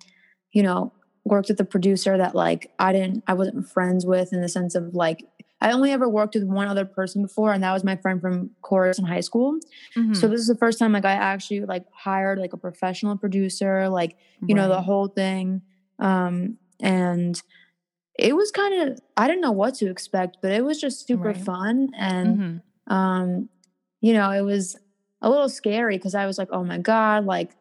you 0.52 0.64
know, 0.64 0.94
worked 1.26 1.50
with 1.50 1.60
a 1.60 1.66
producer 1.66 2.18
that 2.18 2.36
like 2.36 2.72
I 2.80 2.94
didn't, 2.94 3.24
I 3.28 3.34
wasn't 3.34 3.70
friends 3.70 4.06
with 4.06 4.32
in 4.34 4.42
the 4.42 4.50
sense 4.50 4.76
of 4.76 4.94
like 4.96 5.24
I 5.60 5.72
only 5.72 5.92
ever 5.92 6.08
worked 6.08 6.36
with 6.36 6.44
one 6.44 6.68
other 6.68 6.86
person 6.86 7.22
before, 7.24 7.52
and 7.52 7.64
that 7.64 7.74
was 7.74 7.84
my 7.84 7.96
friend 7.96 8.22
from 8.22 8.52
chorus 8.62 9.00
in 9.00 9.06
high 9.06 9.22
school. 9.22 9.58
So 10.14 10.28
Mhm. 10.28 10.32
this 10.32 10.40
is 10.42 10.48
the 10.48 10.56
first 10.58 10.80
time 10.80 10.94
like 10.94 11.06
I 11.06 11.12
actually 11.14 11.62
like 11.62 11.86
hired 11.94 12.40
like 12.40 12.54
a 12.54 12.58
professional 12.58 13.18
producer, 13.18 13.90
like 13.90 14.16
you 14.48 14.56
know 14.56 14.68
the 14.70 14.82
whole 14.82 15.08
thing, 15.08 15.62
um, 16.00 16.58
and 16.80 17.42
it 18.18 18.36
was 18.36 18.52
kind 18.52 18.90
of 18.90 19.00
I 19.18 19.28
didn't 19.28 19.42
know 19.42 19.52
what 19.52 19.76
to 19.76 19.90
expect, 19.90 20.38
but 20.42 20.52
it 20.52 20.64
was 20.64 20.80
just 20.80 21.08
super 21.08 21.30
Right. 21.30 21.38
fun 21.38 21.90
and 21.98 22.40
Mhm. 22.40 22.62
um 22.88 23.50
you 24.02 24.14
know 24.14 24.32
it 24.32 24.42
was 24.42 24.78
a 25.22 25.30
little 25.30 25.50
scary 25.50 25.98
because 25.98 26.16
i 26.16 26.26
was 26.26 26.38
like 26.38 26.50
oh 26.52 26.64
my 26.64 26.78
god 26.78 27.26
like 27.26 27.52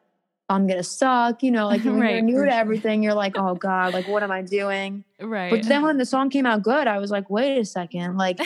i'm 0.49 0.67
gonna 0.67 0.83
suck 0.83 1.43
you 1.43 1.51
know 1.51 1.67
like 1.67 1.83
when 1.85 1.99
Right, 1.99 2.13
you're 2.15 2.23
new 2.23 2.45
to 2.45 2.51
sure. 2.51 2.61
everything 2.61 3.03
you're 3.03 3.15
like 3.15 3.37
oh 3.37 3.55
god 3.55 3.93
like 3.95 4.07
what 4.07 4.23
am 4.23 4.31
i 4.31 4.43
doing 4.43 5.05
Right. 5.21 5.51
but 5.51 5.63
then 5.69 5.83
when 5.87 5.99
the 5.99 6.07
song 6.07 6.31
came 6.31 6.47
out 6.47 6.63
good 6.63 6.87
i 6.87 6.99
was 6.99 7.11
like 7.11 7.29
wait 7.31 7.59
a 7.59 7.65
second 7.65 8.17
like 8.17 8.39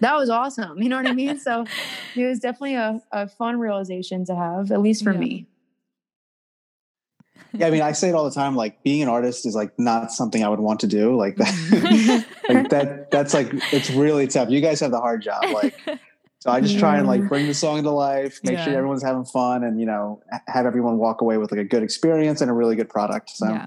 that 0.00 0.14
was 0.16 0.30
awesome 0.30 0.80
you 0.82 0.88
know 0.88 0.96
what 0.96 1.06
i 1.06 1.12
mean 1.12 1.38
so 1.38 1.64
it 2.16 2.26
was 2.26 2.38
definitely 2.38 2.74
a, 2.74 3.00
a 3.12 3.28
fun 3.28 3.58
realization 3.58 4.24
to 4.26 4.34
have 4.34 4.70
at 4.70 4.80
least 4.80 5.02
for 5.04 5.12
Yeah. 5.12 5.18
me 5.18 5.46
Yeah, 7.54 7.66
I 7.66 7.70
mean, 7.70 7.82
I 7.82 7.92
say 7.92 8.08
it 8.08 8.14
all 8.14 8.24
the 8.24 8.30
time. 8.34 8.56
Like 8.56 8.82
being 8.82 9.02
an 9.02 9.08
artist 9.10 9.44
is 9.44 9.54
like 9.54 9.78
not 9.78 10.10
something 10.10 10.42
I 10.42 10.48
would 10.48 10.60
want 10.60 10.80
to 10.80 10.86
do. 10.86 11.16
Like 11.16 11.36
that. 11.36 12.24
Like 12.48 12.68
that. 12.70 13.10
That's 13.10 13.34
like 13.34 13.50
it's 13.72 13.90
really 13.90 14.26
tough. 14.26 14.48
You 14.48 14.60
guys 14.62 14.80
have 14.80 14.90
the 14.90 15.00
hard 15.00 15.20
job. 15.20 15.44
Like 15.52 15.74
so, 16.42 16.50
I 16.50 16.60
just 16.60 16.76
try 16.80 16.98
and 16.98 17.06
like 17.06 17.28
bring 17.28 17.46
the 17.46 17.54
song 17.54 17.84
to 17.84 17.90
life, 17.90 18.40
make 18.42 18.58
sure 18.58 18.74
everyone's 18.74 19.04
having 19.04 19.24
fun, 19.24 19.62
and 19.62 19.78
you 19.78 19.86
know, 19.86 20.20
have 20.48 20.66
everyone 20.66 20.98
walk 20.98 21.20
away 21.20 21.36
with 21.36 21.52
like 21.52 21.60
a 21.60 21.64
good 21.64 21.84
experience 21.84 22.40
and 22.40 22.50
a 22.50 22.52
really 22.52 22.74
good 22.74 22.88
product. 22.88 23.30
So 23.30 23.48
yeah. 23.48 23.66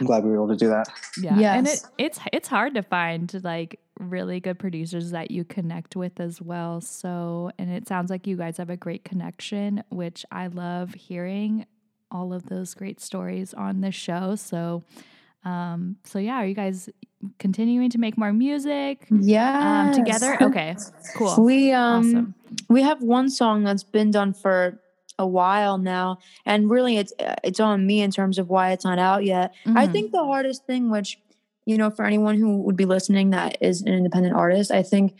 I'm 0.00 0.06
glad 0.06 0.24
we 0.24 0.30
were 0.30 0.34
able 0.34 0.48
to 0.48 0.56
do 0.56 0.68
that. 0.70 0.88
Yeah. 1.16 1.54
And 1.54 1.68
it, 1.68 1.84
it's 1.98 2.18
it's 2.32 2.48
hard 2.48 2.74
to 2.74 2.82
find 2.82 3.32
like 3.44 3.78
really 4.00 4.40
good 4.40 4.58
producers 4.58 5.12
that 5.12 5.30
you 5.30 5.44
connect 5.44 5.94
with 5.94 6.18
as 6.18 6.42
well. 6.42 6.80
So 6.80 7.52
and 7.56 7.70
it 7.70 7.86
sounds 7.86 8.10
like 8.10 8.26
you 8.26 8.36
guys 8.36 8.56
have 8.56 8.68
a 8.68 8.76
great 8.76 9.04
connection, 9.04 9.84
which 9.90 10.26
I 10.32 10.48
love 10.48 10.94
hearing 10.94 11.66
all 12.10 12.32
of 12.32 12.46
those 12.46 12.74
great 12.74 13.00
stories 13.00 13.54
on 13.54 13.80
the 13.80 13.92
show. 13.92 14.34
So 14.34 14.82
um 15.44 15.96
so 16.04 16.18
yeah, 16.18 16.34
are 16.36 16.46
you 16.46 16.54
guys 16.54 16.88
continuing 17.38 17.90
to 17.90 17.98
make 17.98 18.16
more 18.18 18.32
music 18.32 19.06
yeah 19.10 19.86
um 19.86 19.92
together? 19.92 20.36
Okay. 20.42 20.76
Cool. 21.16 21.44
we 21.44 21.72
um 21.72 21.98
awesome. 21.98 22.34
we 22.68 22.82
have 22.82 23.02
one 23.02 23.28
song 23.30 23.64
that's 23.64 23.84
been 23.84 24.10
done 24.10 24.32
for 24.32 24.80
a 25.18 25.26
while 25.26 25.76
now 25.78 26.18
and 26.46 26.70
really 26.70 26.96
it's 26.96 27.12
it's 27.44 27.60
on 27.60 27.86
me 27.86 28.00
in 28.00 28.10
terms 28.10 28.38
of 28.38 28.48
why 28.48 28.72
it's 28.72 28.84
not 28.84 28.98
out 28.98 29.24
yet 29.24 29.52
i 29.66 29.86
Mhm. 29.86 29.92
think 29.92 30.12
the 30.12 30.24
hardest 30.24 30.64
thing 30.66 30.90
which 30.90 31.18
you 31.66 31.76
know 31.76 31.90
for 31.90 32.04
anyone 32.06 32.36
who 32.38 32.62
would 32.62 32.76
be 32.76 32.86
listening 32.86 33.30
that 33.30 33.58
is 33.60 33.82
an 33.82 33.92
independent 33.92 34.34
artist 34.34 34.70
i 34.72 34.82
think 34.82 35.14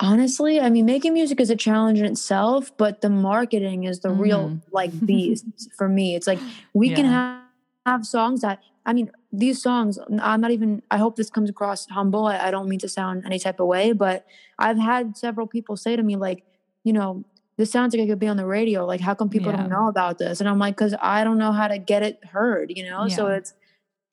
honestly 0.00 0.60
i 0.60 0.68
mean 0.70 0.84
making 0.86 1.12
music 1.14 1.40
is 1.40 1.50
a 1.50 1.56
challenge 1.56 1.98
in 1.98 2.04
itself 2.04 2.70
but 2.76 3.00
the 3.00 3.10
marketing 3.10 3.84
is 3.84 4.00
the 4.00 4.10
real 4.10 4.50
Mhm. 4.50 4.62
like 4.72 4.92
beast 5.04 5.44
for 5.76 5.88
me 5.88 6.14
it's 6.14 6.26
like 6.26 6.38
we 6.74 6.90
can 6.90 7.06
have 7.06 7.42
have 7.86 8.04
songs 8.06 8.42
that 8.42 8.60
i 8.86 8.92
mean 8.92 9.10
these 9.32 9.60
songs 9.62 9.98
i'm 10.22 10.40
not 10.40 10.50
even 10.50 10.82
i 10.90 10.96
hope 10.96 11.16
this 11.16 11.28
comes 11.30 11.50
across 11.50 11.86
humble 11.88 12.26
I, 12.26 12.46
I 12.48 12.50
don't 12.50 12.68
mean 12.68 12.78
to 12.80 12.88
sound 12.88 13.24
any 13.26 13.38
type 13.38 13.60
of 13.60 13.66
way 13.66 13.92
but 13.92 14.24
i've 14.58 14.78
had 14.78 15.16
several 15.18 15.46
people 15.46 15.76
say 15.76 15.96
to 15.96 16.02
me 16.02 16.16
like 16.16 16.44
you 16.84 16.92
know 16.94 17.24
this 17.58 17.70
sounds 17.70 17.92
like 17.94 18.02
it 18.02 18.08
could 18.08 18.18
be 18.20 18.28
on 18.28 18.36
the 18.38 18.46
radio 18.46 18.86
like 18.86 19.00
how 19.00 19.14
come 19.14 19.28
people 19.28 19.52
Yeah. 19.52 19.58
don't 19.58 19.68
know 19.68 19.88
about 19.88 20.18
this? 20.18 20.40
And 20.40 20.48
i'm 20.48 20.58
like 20.58 20.76
because 20.76 20.94
i 21.02 21.24
don't 21.24 21.38
know 21.38 21.52
how 21.52 21.68
to 21.68 21.78
get 21.78 22.02
it 22.02 22.24
heard 22.24 22.72
you 22.74 22.84
know? 22.88 23.08
So 23.08 23.26
it's 23.28 23.52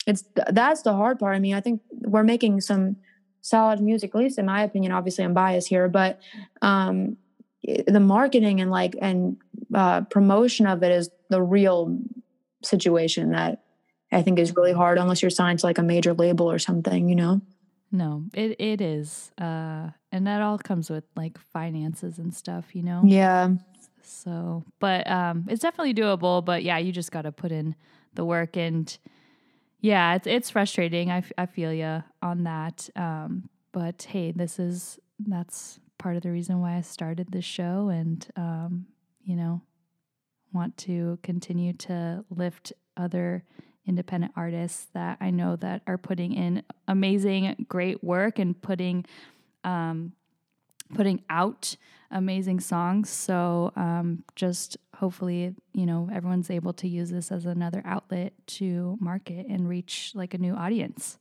it's 0.06 0.23
that's 0.51 0.82
the 0.82 0.93
hard 0.93 1.17
part 1.19 1.36
i 1.36 1.39
mean 1.39 1.56
i 1.56 1.62
think 1.62 1.82
we're 1.91 2.23
making 2.23 2.62
some 2.62 2.97
solid 3.41 3.80
music 3.80 4.12
at 4.13 4.19
least 4.19 4.38
in 4.38 4.45
my 4.45 4.63
opinion 4.63 4.91
obviously 4.91 5.23
i'm 5.23 5.34
biased 5.34 5.67
here 5.69 5.88
but 5.88 6.19
um 6.62 7.15
the 7.88 7.99
marketing 7.99 8.60
and 8.62 8.69
like 8.69 8.95
and 9.01 9.38
uh 9.73 10.01
promotion 10.01 10.67
of 10.67 10.84
it 10.84 10.91
is 10.91 11.10
the 11.30 11.41
real 11.41 11.97
situation 12.63 13.32
that 13.32 13.63
i 14.15 14.21
think 14.23 14.39
is 14.39 14.56
really 14.56 14.73
hard 14.73 14.97
unless 14.97 15.21
you're 15.21 15.30
signed 15.41 15.60
to 15.60 15.65
like 15.65 15.78
a 15.78 15.84
major 15.84 16.13
label 16.13 16.49
or 16.49 16.60
something 16.60 17.10
you 17.10 17.15
know 17.15 17.41
No, 17.91 18.23
it 18.34 18.56
it 18.60 18.82
is. 18.82 19.32
Uh 19.38 19.91
and 20.12 20.25
that 20.28 20.41
all 20.41 20.58
comes 20.58 20.89
with 20.89 21.04
like 21.15 21.38
finances 21.38 22.19
and 22.19 22.34
stuff, 22.34 22.65
you 22.75 22.84
know? 22.84 23.01
yeah 23.06 23.49
So, 24.01 24.63
but 24.80 25.01
um, 25.10 25.45
it's 25.49 25.62
definitely 25.62 25.93
doable. 25.93 26.43
But 26.43 26.63
yeah, 26.63 26.78
you 26.80 26.91
just 26.91 27.12
got 27.12 27.23
to 27.23 27.32
put 27.32 27.51
in 27.51 27.75
the 28.13 28.23
work, 28.25 28.58
and 28.58 28.86
yeah, 29.82 30.15
it's 30.15 30.28
it's 30.28 30.49
frustrating. 30.49 31.10
I, 31.12 31.17
f- 31.17 31.32
I 31.38 31.45
feel 31.47 31.73
you 31.73 32.04
on 32.21 32.43
that. 32.43 32.89
Um, 32.95 33.49
but 33.71 34.04
hey, 34.13 34.32
this 34.32 34.60
is 34.60 34.99
that's 35.19 35.80
part 35.97 36.15
of 36.17 36.21
the 36.23 36.32
reason 36.32 36.62
why 36.62 36.78
I 36.78 36.82
started 36.82 37.28
this 37.32 37.45
show, 37.45 37.89
and 37.89 38.25
um, 38.36 38.86
you 39.23 39.36
know, 39.36 39.62
want 40.54 40.78
to 40.88 41.17
continue 41.23 41.73
to 41.73 42.23
lift 42.30 42.73
other 42.97 43.43
independent 43.87 44.33
artists 44.35 44.87
that 44.93 45.17
I 45.21 45.31
know 45.31 45.55
that 45.57 45.81
are 45.87 45.97
putting 45.97 46.33
in 46.33 46.63
amazing, 46.87 47.65
great 47.67 48.03
work 48.03 48.39
and 48.39 48.59
putting 48.61 49.05
um, 49.63 50.13
putting 50.93 51.23
out 51.29 51.75
amazing 52.11 52.59
songs. 52.59 53.09
So 53.09 53.71
um, 53.75 54.23
just 54.35 54.77
hopefully, 54.95 55.55
you 55.73 55.85
know, 55.85 56.09
everyone's 56.13 56.49
able 56.49 56.73
to 56.73 56.87
use 56.87 57.09
this 57.09 57.31
as 57.31 57.45
another 57.45 57.81
outlet 57.85 58.33
to 58.47 58.97
market 58.99 59.47
and 59.47 59.67
reach 59.67 60.11
like 60.13 60.33
a 60.33 60.37
new 60.37 60.53
audience. 60.53 61.17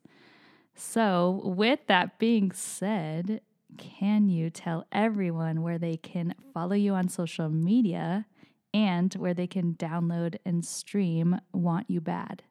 So, 0.77 1.41
with 1.45 1.87
that 1.87 2.19
being 2.19 2.51
said, 2.51 3.41
can 3.79 4.29
you 4.29 4.51
tell 4.51 4.87
everyone 4.91 5.63
where 5.63 5.79
they 5.79 5.97
can 5.97 6.35
follow 6.53 6.75
you 6.75 6.95
on 6.95 7.09
social 7.09 7.49
media 7.49 8.27
and 8.73 9.15
where 9.15 9.35
they 9.35 9.47
can 9.47 9.75
download 9.75 10.37
and 10.45 10.65
stream 10.65 11.41
Want 11.53 11.89
You 11.89 12.01
Bad? 12.01 12.43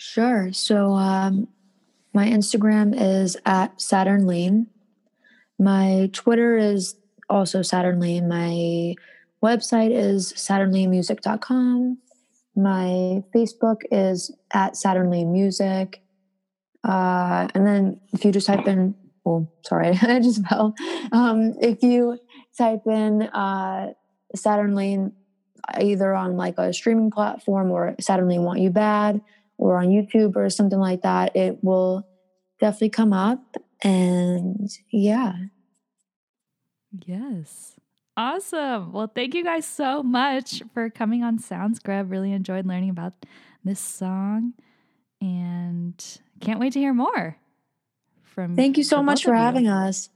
Sure. 0.00 0.50
So 0.54 0.94
um, 0.94 1.46
my 2.14 2.26
Instagram 2.26 2.94
is 2.98 3.36
at 3.44 3.78
Saturn 3.78 4.26
Lane. 4.26 4.66
My 5.58 6.08
Twitter 6.14 6.56
is 6.56 6.96
also 7.28 7.60
Saturn 7.60 8.00
Lane. 8.00 8.26
My 8.26 8.94
website 9.44 9.90
is 9.90 10.32
saturnlanemusic.com. 10.32 11.98
My 12.56 13.22
Facebook 13.36 13.82
is 13.90 14.34
at 14.54 14.74
Saturn 14.74 15.10
Lane 15.10 15.34
Music. 15.34 16.00
Uh, 16.82 17.48
and 17.54 17.66
then 17.66 18.00
if 18.14 18.24
you 18.24 18.32
just 18.32 18.46
type 18.46 18.66
in, 18.66 18.94
oh, 19.26 19.46
sorry, 19.66 19.88
I 20.02 20.18
just 20.20 20.46
fell. 20.46 20.74
Um, 21.12 21.52
if 21.60 21.82
you 21.82 22.18
type 22.56 22.86
in 22.86 23.24
uh, 23.24 23.92
Saturn 24.34 24.74
Lane 24.74 25.12
either 25.78 26.14
on 26.14 26.38
like 26.38 26.56
a 26.56 26.72
streaming 26.72 27.10
platform 27.10 27.70
or 27.70 27.96
Saturn 28.00 28.30
Lane 28.30 28.44
Want 28.44 28.60
You 28.60 28.70
Bad 28.70 29.20
or 29.60 29.76
on 29.76 29.88
YouTube 29.88 30.36
or 30.36 30.48
something 30.48 30.78
like 30.78 31.02
that, 31.02 31.36
it 31.36 31.62
will 31.62 32.06
definitely 32.58 32.88
come 32.90 33.12
up. 33.12 33.56
And 33.82 34.70
yeah. 34.90 35.34
Yes. 37.06 37.76
Awesome. 38.16 38.92
Well, 38.92 39.10
thank 39.14 39.34
you 39.34 39.44
guys 39.44 39.66
so 39.66 40.02
much 40.02 40.62
for 40.74 40.90
coming 40.90 41.22
on 41.22 41.38
Sounds 41.38 41.80
SoundScrub. 41.80 42.10
Really 42.10 42.32
enjoyed 42.32 42.66
learning 42.66 42.90
about 42.90 43.14
this 43.62 43.80
song 43.80 44.54
and 45.20 46.02
can't 46.40 46.58
wait 46.58 46.72
to 46.72 46.78
hear 46.78 46.94
more 46.94 47.36
from 48.22 48.56
Thank 48.56 48.78
you 48.78 48.84
so 48.84 49.02
much 49.02 49.22
for 49.22 49.34
you. 49.34 49.40
having 49.40 49.68
us. 49.68 50.08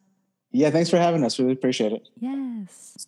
Yeah, 0.53 0.71
thanks 0.71 0.89
for 0.89 0.99
having 0.99 1.23
us. 1.23 1.39
Really 1.39 1.53
appreciate 1.53 1.93
it. 1.93 2.09
Yes. 2.19 3.07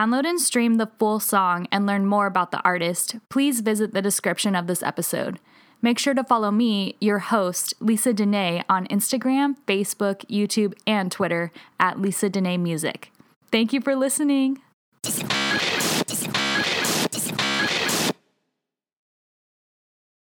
Download 0.00 0.24
and 0.24 0.40
stream 0.40 0.76
the 0.76 0.90
full 0.98 1.20
song 1.20 1.66
and 1.70 1.84
learn 1.84 2.06
more 2.06 2.26
about 2.26 2.50
the 2.50 2.62
artist, 2.62 3.16
please 3.28 3.60
visit 3.60 3.92
the 3.92 4.00
description 4.00 4.54
of 4.56 4.66
this 4.66 4.82
episode. 4.82 5.38
Make 5.82 5.98
sure 5.98 6.14
to 6.14 6.24
follow 6.24 6.50
me, 6.50 6.96
your 7.00 7.18
host, 7.18 7.74
Lisa 7.80 8.12
Dene, 8.12 8.64
on 8.68 8.86
Instagram, 8.88 9.56
Facebook, 9.66 10.24
YouTube, 10.26 10.74
and 10.86 11.10
Twitter 11.12 11.52
at 11.78 12.00
Lisa 12.00 12.30
Dene 12.30 12.62
Music. 12.62 13.12
Thank 13.50 13.72
you 13.72 13.80
for 13.80 13.94
listening. 13.94 14.60